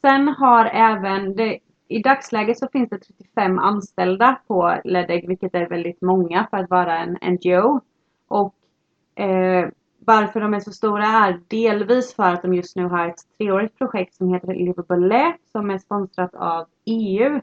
Sen 0.00 0.28
har 0.28 0.64
även, 0.64 1.36
det, 1.36 1.58
i 1.88 2.02
dagsläget 2.02 2.58
så 2.58 2.68
finns 2.72 2.90
det 2.90 2.98
35 2.98 3.58
anställda 3.58 4.40
på 4.46 4.80
Ledeg, 4.84 5.28
vilket 5.28 5.54
är 5.54 5.68
väldigt 5.68 6.02
många 6.02 6.46
för 6.50 6.56
att 6.56 6.70
vara 6.70 6.98
en 6.98 7.18
NGO. 7.32 7.80
Och 8.28 8.54
eh, 9.22 9.68
varför 10.08 10.40
de 10.40 10.54
är 10.54 10.60
så 10.60 10.72
stora 10.72 11.06
är 11.06 11.40
delvis 11.48 12.14
för 12.14 12.22
att 12.22 12.42
de 12.42 12.54
just 12.54 12.76
nu 12.76 12.84
har 12.84 13.08
ett 13.08 13.38
treårigt 13.38 13.78
projekt 13.78 14.14
som 14.14 14.34
heter 14.34 14.54
Livable 14.54 15.36
som 15.52 15.70
är 15.70 15.78
sponsrat 15.78 16.34
av 16.34 16.66
EU. 16.84 17.40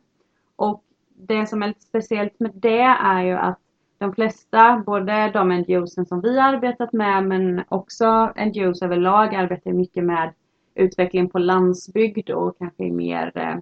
Och 0.55 0.83
det 1.15 1.47
som 1.47 1.63
är 1.63 1.67
lite 1.67 1.81
speciellt 1.81 2.39
med 2.39 2.51
det 2.53 2.81
är 2.81 3.23
ju 3.23 3.33
att 3.33 3.59
de 3.97 4.13
flesta, 4.13 4.83
både 4.85 5.31
de 5.33 5.49
NGOs 5.49 5.93
som 6.07 6.21
vi 6.21 6.39
har 6.39 6.53
arbetat 6.53 6.93
med 6.93 7.23
men 7.23 7.63
också 7.69 8.33
NGOs 8.45 8.81
överlag 8.81 9.35
arbetar 9.35 9.71
mycket 9.71 10.03
med 10.03 10.33
utveckling 10.75 11.29
på 11.29 11.39
landsbygd 11.39 12.29
och 12.29 12.57
kanske 12.57 12.91
mer 12.91 13.31
eh, 13.35 13.57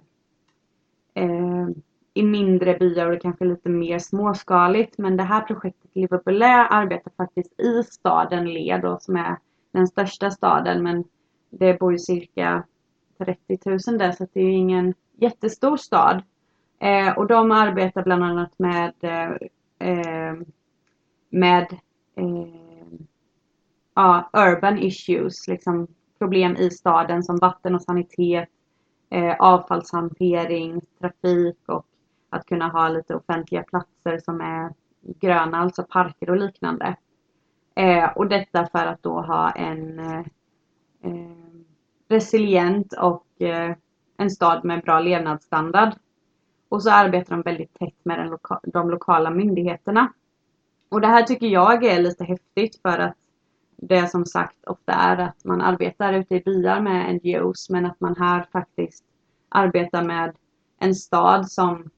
eh, 1.24 1.68
i 2.14 2.22
mindre 2.22 2.74
byar 2.74 3.06
och 3.06 3.12
det 3.12 3.20
kanske 3.20 3.44
är 3.44 3.48
lite 3.48 3.68
mer 3.68 3.98
småskaligt. 3.98 4.98
Men 4.98 5.16
det 5.16 5.22
här 5.22 5.40
projektet 5.40 5.90
Livable 5.94 6.46
arbetar 6.46 7.12
faktiskt 7.16 7.60
i 7.60 7.82
staden 7.82 8.52
Le 8.52 8.78
då, 8.78 8.98
som 9.00 9.16
är 9.16 9.36
den 9.72 9.86
största 9.86 10.30
staden 10.30 10.82
men 10.82 11.04
det 11.50 11.78
bor 11.78 11.92
ju 11.92 11.98
cirka 11.98 12.64
30 13.18 13.58
000 13.64 13.78
där 13.98 14.12
så 14.12 14.26
det 14.32 14.40
är 14.40 14.44
ju 14.44 14.52
ingen 14.52 14.94
jättestor 15.16 15.76
stad. 15.76 16.22
Eh, 16.78 17.18
och 17.18 17.26
de 17.26 17.50
arbetar 17.50 18.02
bland 18.02 18.24
annat 18.24 18.58
med 18.58 18.92
eh, 19.00 19.30
eh, 19.88 20.34
med 21.30 21.72
eh, 22.16 22.98
ja, 23.94 24.30
urban 24.32 24.78
issues, 24.78 25.48
liksom 25.48 25.86
problem 26.18 26.56
i 26.56 26.70
staden 26.70 27.22
som 27.22 27.36
vatten 27.36 27.74
och 27.74 27.82
sanitet, 27.82 28.48
eh, 29.10 29.36
avfallshantering, 29.38 30.80
trafik 31.00 31.58
och 31.66 31.86
att 32.34 32.46
kunna 32.46 32.68
ha 32.68 32.88
lite 32.88 33.14
offentliga 33.14 33.62
platser 33.62 34.18
som 34.18 34.40
är 34.40 34.72
gröna, 35.20 35.58
alltså 35.58 35.82
parker 35.82 36.30
och 36.30 36.36
liknande. 36.36 36.96
Eh, 37.74 38.10
och 38.16 38.28
detta 38.28 38.66
för 38.66 38.86
att 38.86 39.02
då 39.02 39.20
ha 39.20 39.50
en 39.50 39.98
eh, 39.98 40.24
eh, 41.02 41.36
resilient 42.08 42.92
och 42.92 43.42
eh, 43.42 43.76
en 44.16 44.30
stad 44.30 44.64
med 44.64 44.82
bra 44.82 45.00
levnadsstandard. 45.00 45.94
Och 46.68 46.82
så 46.82 46.90
arbetar 46.90 47.36
de 47.36 47.42
väldigt 47.42 47.78
tätt 47.78 48.04
med 48.04 48.18
den 48.18 48.28
loka 48.28 48.60
de 48.62 48.90
lokala 48.90 49.30
myndigheterna. 49.30 50.12
Och 50.88 51.00
det 51.00 51.06
här 51.06 51.22
tycker 51.22 51.46
jag 51.46 51.84
är 51.84 52.02
lite 52.02 52.24
häftigt 52.24 52.82
för 52.82 52.98
att 52.98 53.16
det 53.76 54.08
som 54.08 54.26
sagt 54.26 54.64
ofta 54.64 54.92
är 54.92 55.16
att 55.16 55.44
man 55.44 55.60
arbetar 55.60 56.12
ute 56.12 56.34
i 56.34 56.40
byar 56.40 56.80
med 56.80 57.14
NGOs 57.14 57.70
men 57.70 57.86
att 57.86 58.00
man 58.00 58.16
här 58.16 58.46
faktiskt 58.52 59.04
arbetar 59.48 60.02
med 60.02 60.36
en 60.78 60.94
stad 60.94 61.50
som 61.50 61.90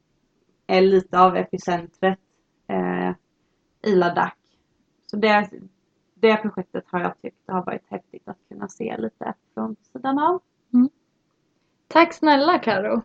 är 0.67 0.81
lite 0.81 1.21
av 1.21 1.37
epicentret 1.37 2.19
eh, 2.69 3.11
i 3.91 3.95
Ladakh. 3.95 4.37
Så 5.07 5.17
det, 5.17 5.51
det 6.15 6.37
projektet 6.37 6.85
har 6.87 7.01
jag 7.01 7.23
tyckt 7.23 7.37
har 7.47 7.65
varit 7.65 7.85
häftigt 7.91 8.29
att 8.29 8.37
kunna 8.49 8.69
se 8.69 8.97
lite 8.99 9.35
från 9.55 9.77
sidan 9.93 10.19
av. 10.19 10.41
Mm. 10.75 10.89
Tack 11.89 12.15
snälla 12.15 12.59
Karo. 12.59 13.03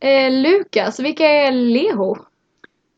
Eh, 0.00 0.32
Lukas, 0.32 1.00
vilka 1.00 1.24
är 1.24 1.52
Leho? 1.52 2.16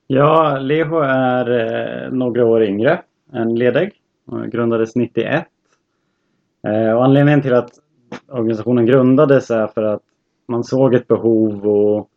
Ja, 0.06 0.58
Leho 0.58 0.98
är 0.98 1.50
eh, 1.50 2.12
några 2.12 2.44
år 2.44 2.62
yngre 2.64 3.02
än 3.32 3.54
Ledeg. 3.54 3.92
Grundades 4.46 4.96
91. 4.96 5.46
Eh, 6.66 6.92
och 6.92 7.04
anledningen 7.04 7.42
till 7.42 7.54
att 7.54 7.70
organisationen 8.28 8.86
grundades 8.86 9.50
är 9.50 9.66
för 9.66 9.82
att 9.82 10.02
man 10.48 10.64
såg 10.64 10.94
ett 10.94 11.08
behov 11.08 11.66
och 11.66 12.10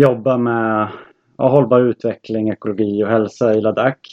jobba 0.00 0.36
med 0.36 0.88
ja, 1.36 1.48
hållbar 1.48 1.80
utveckling, 1.80 2.48
ekologi 2.48 3.04
och 3.04 3.08
hälsa 3.08 3.54
i 3.54 3.60
Ladakh. 3.60 4.10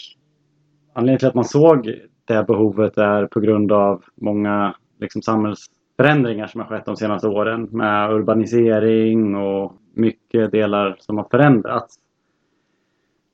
Anledningen 0.93 1.19
till 1.19 1.27
att 1.27 1.35
man 1.35 1.45
såg 1.45 1.93
det 2.25 2.47
behovet 2.47 2.97
är 2.97 3.25
på 3.25 3.39
grund 3.39 3.71
av 3.71 4.03
många 4.15 4.75
liksom, 4.99 5.21
samhällsförändringar 5.21 6.47
som 6.47 6.61
har 6.61 6.67
skett 6.67 6.85
de 6.85 6.95
senaste 6.95 7.27
åren 7.27 7.67
med 7.71 8.11
urbanisering 8.11 9.35
och 9.35 9.73
mycket 9.93 10.51
delar 10.51 10.95
som 10.99 11.17
har 11.17 11.27
förändrats. 11.31 11.95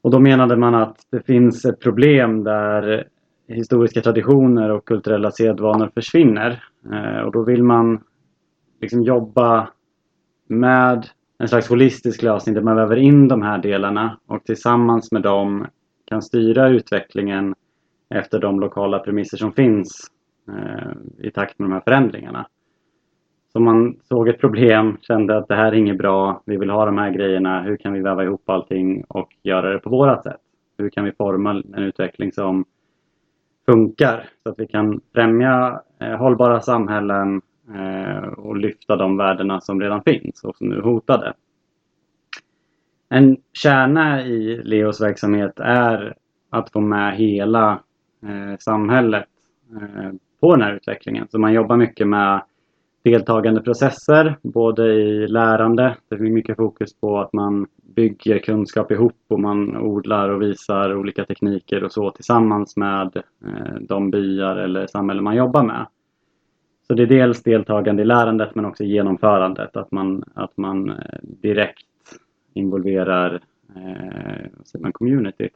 Och 0.01 0.11
då 0.11 0.19
menade 0.19 0.55
man 0.55 0.75
att 0.75 0.97
det 1.11 1.25
finns 1.25 1.65
ett 1.65 1.79
problem 1.79 2.43
där 2.43 3.07
historiska 3.47 4.01
traditioner 4.01 4.69
och 4.69 4.85
kulturella 4.85 5.31
sedvanor 5.31 5.91
försvinner. 5.93 6.63
Eh, 6.93 7.21
och 7.21 7.31
då 7.31 7.43
vill 7.43 7.63
man 7.63 8.03
liksom 8.81 9.03
jobba 9.03 9.69
med 10.47 11.07
en 11.43 11.49
slags 11.49 11.69
holistisk 11.69 12.21
lösning 12.21 12.55
där 12.55 12.61
man 12.61 12.75
väver 12.75 12.95
in 12.95 13.27
de 13.27 13.41
här 13.41 13.57
delarna 13.57 14.17
och 14.27 14.43
tillsammans 14.43 15.11
med 15.11 15.21
dem 15.21 15.67
kan 16.05 16.21
styra 16.21 16.69
utvecklingen 16.69 17.55
efter 18.09 18.39
de 18.39 18.59
lokala 18.59 18.99
premisser 18.99 19.37
som 19.37 19.53
finns 19.53 20.11
eh, 20.49 21.25
i 21.27 21.31
takt 21.31 21.59
med 21.59 21.69
de 21.69 21.73
här 21.73 21.81
förändringarna. 21.81 22.47
Så 23.53 23.59
man 23.59 23.95
såg 24.03 24.27
ett 24.27 24.39
problem, 24.39 24.97
kände 25.01 25.37
att 25.37 25.47
det 25.47 25.55
här 25.55 25.71
är 25.71 25.75
inget 25.75 25.97
bra, 25.97 26.41
vi 26.45 26.57
vill 26.57 26.69
ha 26.69 26.85
de 26.85 26.97
här 26.97 27.11
grejerna, 27.11 27.61
hur 27.61 27.77
kan 27.77 27.93
vi 27.93 28.01
väva 28.01 28.23
ihop 28.23 28.49
allting 28.49 29.03
och 29.07 29.29
göra 29.43 29.73
det 29.73 29.79
på 29.79 29.89
vårat 29.89 30.23
sätt? 30.23 30.41
Hur 30.77 30.89
kan 30.89 31.05
vi 31.05 31.11
forma 31.11 31.51
en 31.51 31.83
utveckling 31.83 32.31
som 32.31 32.65
funkar 33.65 34.29
så 34.43 34.49
att 34.49 34.59
vi 34.59 34.67
kan 34.67 35.01
främja 35.13 35.81
eh, 35.99 36.15
hållbara 36.17 36.61
samhällen 36.61 37.41
Eh, 37.69 38.27
och 38.27 38.57
lyfta 38.57 38.95
de 38.95 39.17
värdena 39.17 39.61
som 39.61 39.81
redan 39.81 40.03
finns 40.03 40.43
och 40.43 40.55
som 40.55 40.69
nu 40.69 40.75
är 40.75 40.81
hotade. 40.81 41.33
En 43.09 43.37
kärna 43.53 44.25
i 44.25 44.61
Leos 44.63 45.01
verksamhet 45.01 45.59
är 45.59 46.15
att 46.49 46.71
få 46.71 46.79
med 46.79 47.15
hela 47.15 47.79
eh, 48.23 48.57
samhället 48.59 49.25
eh, 49.71 50.11
på 50.39 50.55
den 50.55 50.61
här 50.61 50.73
utvecklingen. 50.73 51.27
Så 51.31 51.39
man 51.39 51.53
jobbar 51.53 51.77
mycket 51.77 52.07
med 52.07 52.41
deltagande 53.03 53.61
processer, 53.61 54.37
både 54.41 54.93
i 54.93 55.27
lärande, 55.27 55.97
det 56.09 56.17
finns 56.17 56.31
mycket 56.31 56.57
fokus 56.57 56.93
på 56.99 57.19
att 57.19 57.33
man 57.33 57.67
bygger 57.95 58.39
kunskap 58.39 58.91
ihop 58.91 59.17
och 59.27 59.39
man 59.39 59.77
odlar 59.77 60.29
och 60.29 60.41
visar 60.41 60.95
olika 60.95 61.25
tekniker 61.25 61.83
och 61.83 61.91
så 61.91 62.11
tillsammans 62.11 62.77
med 62.77 63.17
eh, 63.45 63.75
de 63.81 64.11
byar 64.11 64.55
eller 64.55 64.87
samhällen 64.87 65.23
man 65.23 65.35
jobbar 65.35 65.63
med. 65.63 65.85
Så 66.87 66.93
det 66.93 67.03
är 67.03 67.07
dels 67.07 67.43
deltagande 67.43 68.01
i 68.01 68.05
lärandet 68.05 68.55
men 68.55 68.65
också 68.65 68.83
genomförandet, 68.83 69.77
att 69.77 69.91
man, 69.91 70.23
att 70.33 70.57
man 70.57 70.89
eh, 70.89 71.19
direkt 71.21 71.87
involverar 72.53 73.41
eh, 73.75 74.79
man 74.79 74.93
communityt 74.93 75.53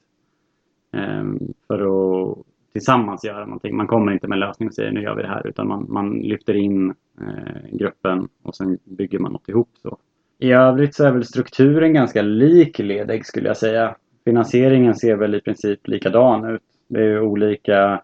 eh, 0.93 1.23
för 1.67 1.79
att 1.79 2.37
tillsammans 2.77 3.23
göra 3.23 3.45
någonting. 3.45 3.75
Man 3.75 3.87
kommer 3.87 4.11
inte 4.11 4.27
med 4.27 4.35
en 4.35 4.39
lösning 4.39 4.67
och 4.67 4.75
säger 4.75 4.91
nu 4.91 5.01
gör 5.01 5.15
vi 5.15 5.21
det 5.21 5.27
här 5.27 5.47
utan 5.47 5.67
man, 5.67 5.85
man 5.89 6.13
lyfter 6.19 6.53
in 6.53 6.93
eh, 7.21 7.69
gruppen 7.77 8.27
och 8.43 8.55
sen 8.55 8.77
bygger 8.83 9.19
man 9.19 9.31
något 9.31 9.49
ihop. 9.49 9.69
Så. 9.81 9.97
I 10.39 10.51
övrigt 10.51 10.95
så 10.95 11.05
är 11.05 11.11
väl 11.11 11.25
strukturen 11.25 11.93
ganska 11.93 12.21
lik 12.21 12.79
Ledeg 12.79 13.25
skulle 13.25 13.47
jag 13.47 13.57
säga. 13.57 13.95
Finansieringen 14.25 14.95
ser 14.95 15.15
väl 15.15 15.35
i 15.35 15.41
princip 15.41 15.87
likadan 15.87 16.49
ut. 16.49 16.61
Det 16.87 17.03
är 17.03 17.21
olika 17.21 18.01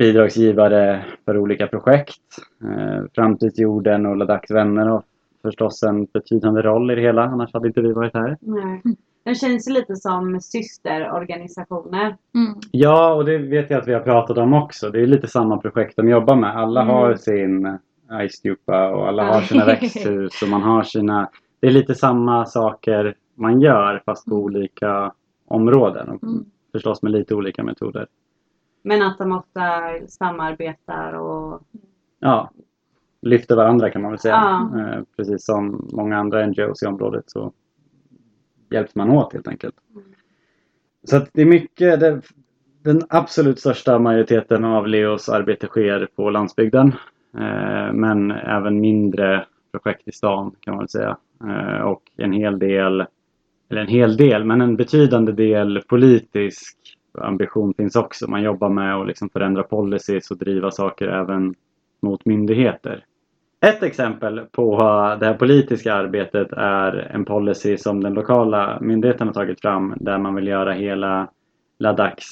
bidragsgivare 0.00 1.04
för 1.24 1.36
olika 1.38 1.66
projekt. 1.66 2.20
Eh, 2.64 3.04
Framtidsjorden 3.14 4.06
och 4.06 4.16
Ladaks 4.16 4.50
vänner 4.50 4.86
har 4.86 5.02
förstås 5.42 5.82
en 5.82 6.04
betydande 6.04 6.62
roll 6.62 6.90
i 6.90 6.94
det 6.94 7.00
hela, 7.00 7.22
annars 7.22 7.52
hade 7.54 7.66
inte 7.68 7.80
vi 7.80 7.92
varit 7.92 8.14
här. 8.14 8.36
Nej. 8.40 8.82
De 9.24 9.34
känns 9.34 9.68
lite 9.68 9.96
som 9.96 10.40
systerorganisationer. 10.40 12.04
Mm. 12.34 12.54
Ja, 12.70 13.14
och 13.14 13.24
det 13.24 13.38
vet 13.38 13.70
jag 13.70 13.80
att 13.80 13.88
vi 13.88 13.92
har 13.94 14.00
pratat 14.00 14.38
om 14.38 14.54
också. 14.54 14.90
Det 14.90 15.00
är 15.02 15.06
lite 15.06 15.28
samma 15.28 15.58
projekt 15.58 15.96
de 15.96 16.08
jobbar 16.08 16.36
med. 16.36 16.56
Alla 16.56 16.82
Mm. 16.82 16.94
har 16.94 17.14
sin 17.14 17.78
iStupa 18.24 18.88
och 18.90 19.08
alla 19.08 19.24
har 19.24 19.40
sina 19.40 19.64
växthus 19.66 20.42
och 20.42 20.48
man 20.48 20.62
har 20.62 20.82
sina... 20.82 21.28
Det 21.60 21.66
är 21.66 21.70
lite 21.70 21.94
samma 21.94 22.46
saker 22.46 23.14
man 23.34 23.60
gör 23.60 24.02
fast 24.06 24.24
på 24.28 24.34
olika 24.34 25.12
områden 25.48 26.08
och 26.08 26.22
Mm. 26.22 26.44
förstås 26.72 27.02
med 27.02 27.12
lite 27.12 27.34
olika 27.34 27.62
metoder. 27.62 28.06
Men 28.82 29.02
att 29.02 29.18
de 29.18 29.32
ofta 29.32 29.60
samarbetar 30.08 31.12
och 31.12 31.62
Ja, 32.20 32.50
lyfter 33.22 33.56
varandra 33.56 33.90
kan 33.90 34.02
man 34.02 34.10
väl 34.10 34.20
säga. 34.20 34.34
Ja. 34.34 34.80
Eh, 34.80 35.02
precis 35.16 35.44
som 35.44 35.88
många 35.92 36.18
andra 36.18 36.46
NGOs 36.46 36.82
i 36.82 36.86
området 36.86 37.24
så 37.26 37.52
hjälps 38.70 38.94
man 38.94 39.10
åt 39.10 39.32
helt 39.32 39.48
enkelt. 39.48 39.74
Så 41.04 41.16
att 41.16 41.30
det 41.32 41.42
är 41.42 41.46
mycket, 41.46 42.00
det, 42.00 42.20
den 42.82 43.02
absolut 43.08 43.58
största 43.58 43.98
majoriteten 43.98 44.64
av 44.64 44.86
Leos 44.86 45.28
arbete 45.28 45.66
sker 45.66 46.08
på 46.16 46.30
landsbygden. 46.30 46.92
Eh, 47.34 47.92
men 47.92 48.30
även 48.30 48.80
mindre 48.80 49.46
projekt 49.72 50.08
i 50.08 50.12
stan 50.12 50.54
kan 50.60 50.74
man 50.74 50.82
väl 50.82 50.88
säga. 50.88 51.16
Eh, 51.44 51.80
och 51.80 52.02
en 52.16 52.32
hel 52.32 52.58
del, 52.58 53.06
eller 53.68 53.80
en 53.80 53.88
hel 53.88 54.16
del, 54.16 54.44
men 54.44 54.60
en 54.60 54.76
betydande 54.76 55.32
del 55.32 55.82
politisk 55.88 56.76
ambition 57.14 57.74
finns 57.74 57.96
också. 57.96 58.30
Man 58.30 58.42
jobbar 58.42 58.68
med 58.68 58.96
att 58.96 59.06
liksom 59.06 59.30
förändra 59.30 59.62
policies 59.62 60.30
och 60.30 60.38
driva 60.38 60.70
saker 60.70 61.08
även 61.08 61.54
mot 62.02 62.24
myndigheter. 62.24 63.04
Ett 63.66 63.82
exempel 63.82 64.40
på 64.52 64.78
det 65.20 65.26
här 65.26 65.34
politiska 65.34 65.94
arbetet 65.94 66.52
är 66.52 66.92
en 67.14 67.24
policy 67.24 67.76
som 67.76 68.02
den 68.02 68.14
lokala 68.14 68.78
myndigheten 68.80 69.26
har 69.26 69.34
tagit 69.34 69.60
fram 69.60 69.94
där 70.00 70.18
man 70.18 70.34
vill 70.34 70.46
göra 70.46 70.72
hela 70.72 71.28
Ladaks 71.78 72.24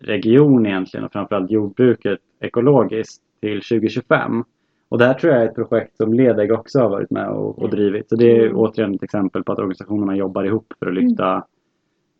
region 0.00 0.66
egentligen 0.66 1.04
och 1.06 1.12
framförallt 1.12 1.50
jordbruket 1.50 2.18
ekologiskt 2.40 3.22
till 3.40 3.62
2025. 3.62 4.44
Och 4.88 4.98
det 4.98 5.04
här 5.04 5.14
tror 5.14 5.32
jag 5.32 5.42
är 5.42 5.48
ett 5.48 5.54
projekt 5.54 5.96
som 5.96 6.14
Ledeg 6.14 6.52
också 6.52 6.80
har 6.80 6.88
varit 6.88 7.10
med 7.10 7.28
och, 7.28 7.58
och 7.58 7.70
drivit. 7.70 8.08
Så 8.08 8.16
det 8.16 8.36
är 8.36 8.52
återigen 8.54 8.94
ett 8.94 9.02
exempel 9.02 9.44
på 9.44 9.52
att 9.52 9.58
organisationerna 9.58 10.16
jobbar 10.16 10.44
ihop 10.44 10.72
för 10.78 10.86
att 10.86 10.94
lyfta 10.94 11.44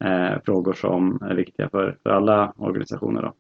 eh, 0.01 0.41
frågor 0.45 0.73
som 0.73 1.19
är 1.23 1.35
viktiga 1.35 1.69
för, 1.69 1.99
för 2.03 2.11
alla 2.11 2.53
organisationer. 2.57 3.23
Då. 3.23 3.33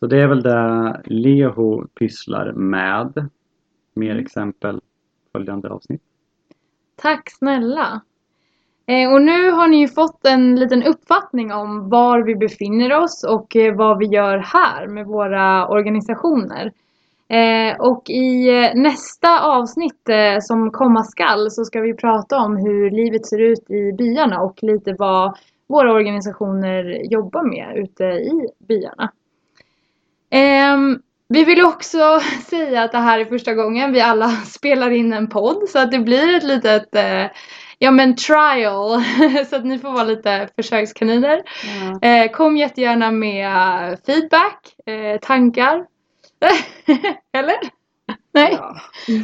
Så 0.00 0.06
det 0.06 0.20
är 0.20 0.26
väl 0.26 0.42
det 0.42 1.02
Leho 1.04 1.86
pysslar 1.86 2.52
med. 2.52 3.28
Mer 3.94 4.16
exempel 4.16 4.80
följande 5.32 5.68
avsnitt. 5.68 6.02
Tack 6.96 7.30
snälla! 7.30 8.00
Eh, 8.86 9.12
och 9.12 9.22
nu 9.22 9.50
har 9.50 9.68
ni 9.68 9.80
ju 9.80 9.88
fått 9.88 10.26
en 10.26 10.56
liten 10.56 10.82
uppfattning 10.82 11.52
om 11.52 11.88
var 11.88 12.22
vi 12.22 12.36
befinner 12.36 13.02
oss 13.02 13.24
och 13.28 13.56
eh, 13.56 13.76
vad 13.76 13.98
vi 13.98 14.06
gör 14.06 14.38
här 14.38 14.86
med 14.86 15.06
våra 15.06 15.68
organisationer. 15.68 16.72
Eh, 17.28 17.76
och 17.78 18.10
i 18.10 18.48
eh, 18.48 18.74
nästa 18.74 19.40
avsnitt 19.40 20.08
eh, 20.08 20.40
som 20.40 20.70
komma 20.70 21.04
skall 21.04 21.50
så 21.50 21.64
ska 21.64 21.80
vi 21.80 21.94
prata 21.94 22.38
om 22.38 22.56
hur 22.56 22.90
livet 22.90 23.26
ser 23.26 23.40
ut 23.40 23.70
i 23.70 23.92
byarna 23.92 24.40
och 24.40 24.58
lite 24.62 24.94
vad 24.98 25.38
våra 25.68 25.92
organisationer 25.92 26.84
jobbar 27.10 27.42
med 27.42 27.76
ute 27.76 28.04
i 28.04 28.48
byarna. 28.68 29.12
Ehm, 30.30 30.98
vi 31.28 31.44
vill 31.44 31.64
också 31.64 32.20
säga 32.50 32.82
att 32.82 32.92
det 32.92 32.98
här 32.98 33.18
är 33.18 33.24
första 33.24 33.54
gången 33.54 33.92
vi 33.92 34.00
alla 34.00 34.28
spelar 34.46 34.90
in 34.90 35.12
en 35.12 35.28
podd 35.28 35.68
så 35.68 35.78
att 35.78 35.90
det 35.90 35.98
blir 35.98 36.36
ett 36.36 36.44
litet 36.44 36.88
ja 37.78 37.90
men 37.90 38.16
trial 38.16 39.04
så 39.50 39.56
att 39.56 39.64
ni 39.64 39.78
får 39.78 39.92
vara 39.92 40.04
lite 40.04 40.48
försökskaniner. 40.56 41.42
ja. 42.00 42.28
Kom 42.28 42.56
jättegärna 42.56 43.10
med 43.10 43.98
feedback, 44.06 44.74
tankar. 45.22 45.95
Eller? 47.32 47.56
Nej? 48.34 48.58
Ja. 48.60 48.76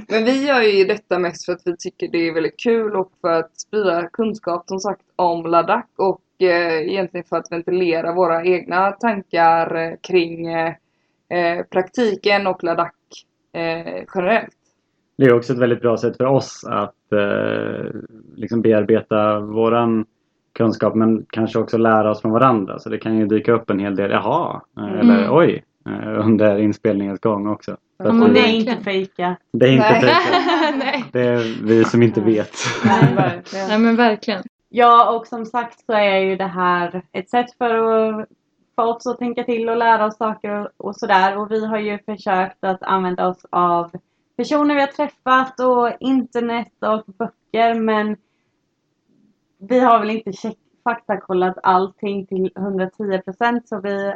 Men 0.09 0.25
vi 0.25 0.47
gör 0.47 0.61
ju 0.63 0.85
detta 0.85 1.19
mest 1.19 1.45
för 1.45 1.53
att 1.53 1.63
vi 1.65 1.77
tycker 1.77 2.09
det 2.09 2.29
är 2.29 2.35
väldigt 2.35 2.61
kul 2.61 2.97
och 2.97 3.13
för 3.21 3.33
att 3.33 3.61
sprida 3.61 4.09
kunskap 4.09 4.65
som 4.69 4.81
sagt 4.81 5.03
om 5.17 5.47
Ladakh 5.47 5.89
och 5.97 6.23
eh, 6.39 6.89
egentligen 6.89 7.25
för 7.25 7.37
att 7.37 7.53
ventilera 7.53 8.13
våra 8.13 8.45
egna 8.45 8.91
tankar 8.93 9.75
eh, 9.77 9.93
kring 10.01 10.47
eh, 10.47 10.75
eh, 11.29 11.65
praktiken 11.71 12.47
och 12.47 12.65
Ladakh 12.65 12.97
eh, 13.53 14.05
generellt. 14.15 14.55
Det 15.17 15.25
är 15.25 15.35
också 15.35 15.53
ett 15.53 15.59
väldigt 15.59 15.81
bra 15.81 15.97
sätt 15.97 16.17
för 16.17 16.25
oss 16.27 16.65
att 16.69 17.13
eh, 17.13 17.91
liksom 18.37 18.63
bearbeta 18.63 19.41
våran 19.41 20.07
kunskap 20.53 20.95
men 20.95 21.27
kanske 21.31 21.59
också 21.59 21.79
lära 21.79 22.11
oss 22.11 22.21
från 22.23 22.33
varandra. 22.33 22.79
Så 22.79 22.89
det 22.89 22.99
kan 22.99 23.19
ju 23.19 23.27
dyka 23.27 23.53
upp 23.53 23.71
en 23.71 23.79
hel 23.79 23.97
del, 23.97 24.11
jaha, 24.11 24.61
eh, 24.77 24.85
Mm. 24.85 24.99
eller 25.11 25.37
oj, 25.37 25.65
under 26.25 26.59
inspelningens 26.59 27.21
gång 27.21 27.47
också. 27.47 27.71
Så 27.73 27.79
Ja, 27.97 28.09
att 28.09 28.15
men 28.15 28.23
Och 28.29 28.35
det 28.35 28.41
är 28.41 28.53
inte 28.53 28.77
fejkat. 28.77 29.39
det 29.53 29.69
är 29.69 29.73
inte 29.73 29.91
Nej. 29.91 30.01
fejkat. 30.01 31.13
Det 31.13 31.21
är 31.21 31.67
vi 31.67 31.85
som 31.85 32.03
inte 32.03 32.21
vet. 32.21 32.53
Nej. 32.85 33.43
Nej 33.69 33.79
men 33.79 33.97
verkligen. 33.97 34.43
Ja, 34.69 35.17
och 35.17 35.27
som 35.27 35.47
sagt 35.47 35.81
så 35.87 35.93
är 35.93 36.19
ju 36.19 36.37
det 36.37 36.47
här 36.47 37.03
ett 37.13 37.31
sätt 37.31 37.47
för 37.59 37.75
att 37.75 38.29
få 38.77 38.83
oss 38.83 39.07
att 39.07 39.19
tänka 39.19 39.45
till 39.45 39.69
och 39.69 39.77
lära 39.77 40.07
oss 40.07 40.17
saker 40.17 40.51
och, 40.61 40.69
och 40.77 40.97
sådär. 40.97 41.39
Och 41.39 41.51
vi 41.51 41.67
har 41.67 41.79
ju 41.79 41.99
försökt 41.99 42.65
att 42.65 42.83
använda 42.83 43.29
oss 43.29 43.47
av 43.51 43.91
personer 44.37 44.75
vi 44.75 44.81
har 44.81 44.87
träffat 44.89 45.61
och 45.61 45.91
internet 46.01 46.73
och 46.81 47.05
böcker. 47.19 47.75
Men 47.75 48.17
vi 49.59 49.79
har 49.81 49.99
väl 49.99 50.11
inte 50.11 50.33
check, 50.33 50.57
faktakollat 50.85 51.59
allting 51.63 52.27
till 52.27 52.51
110% 52.55 53.61
så 53.65 53.81
vi 53.81 54.15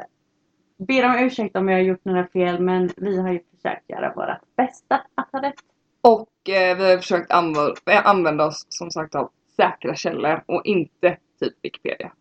ber 0.79 1.05
om 1.05 1.19
ursäkt 1.19 1.57
om 1.57 1.69
jag 1.69 1.77
har 1.77 1.83
gjort 1.83 2.05
några 2.05 2.27
fel 2.27 2.61
men 2.61 2.91
vi 2.97 3.21
har 3.21 3.33
ju 3.33 3.41
försökt 3.57 3.91
göra 3.91 4.13
vårt 4.17 4.57
bästa 4.57 5.01
att 5.15 5.29
ha 5.33 5.43
rätt. 5.43 5.55
Och 6.01 6.49
eh, 6.49 6.77
vi 6.77 6.91
har 6.91 6.99
försökt 6.99 7.31
använda, 7.31 7.75
använda 8.05 8.47
oss 8.47 8.67
som 8.69 8.91
sagt 8.91 9.15
av 9.15 9.31
säkra 9.57 9.95
källor 9.95 10.43
och 10.47 10.63
inte 10.65 11.17
typ 11.41 11.55
Wikipedia. 11.63 12.13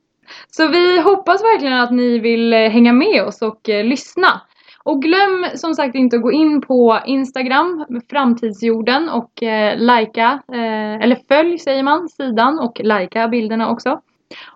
Så 0.52 0.68
vi 0.68 1.02
hoppas 1.02 1.44
verkligen 1.44 1.80
att 1.80 1.91
ni 1.91 2.20
vill 2.20 2.54
eh, 2.54 2.60
hänga 2.60 2.94
med 2.94 3.24
oss 3.24 3.41
och 3.41 3.70
eh, 3.70 3.86
lyssna. 3.86 4.41
Och 4.84 5.02
glöm 5.02 5.46
som 5.56 5.74
sagt 5.74 5.96
inte 5.96 6.15
att 6.15 6.22
gå 6.22 6.32
in 6.32 6.62
på 6.62 7.00
Instagram, 7.06 7.86
Framtidsjorden 8.10 9.10
och 9.10 9.44
eh, 9.44 9.78
likea, 9.78 10.39
eh, 10.54 11.04
eller 11.04 11.18
följ 11.28 11.60
säger 11.60 11.84
man, 11.84 12.10
sidan 12.10 12.60
och 12.60 12.82
likea 12.84 13.28
bilderna 13.28 13.70
också. 13.70 14.02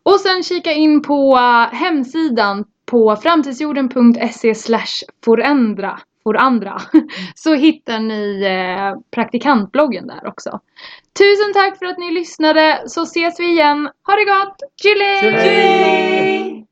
Och 0.04 0.20
sen 0.20 0.44
kika 0.44 0.72
in 0.72 1.02
på 1.02 1.36
eh, 1.36 1.76
hemsidan 1.76 2.66
på 2.90 3.16
framtidsjorden.se 3.16 4.56
slash 4.56 5.04
forändra, 5.26 6.00
forandra, 6.24 6.78
så 7.36 7.54
hittar 7.54 8.00
ni 8.00 8.44
eh, 8.44 9.02
praktikantbloggen 9.12 10.08
där 10.08 10.28
också. 10.28 10.60
Tusen 11.20 11.54
tack 11.54 11.78
för 11.80 11.86
att 11.86 11.98
ni 11.98 12.12
lyssnade, 12.12 12.84
så 12.86 13.04
ses 13.04 13.40
vi 13.40 13.52
igen. 13.52 13.90
Ha 14.08 14.16
det 14.16 14.26
gott! 14.26 14.58
Tjilling! 14.82 16.69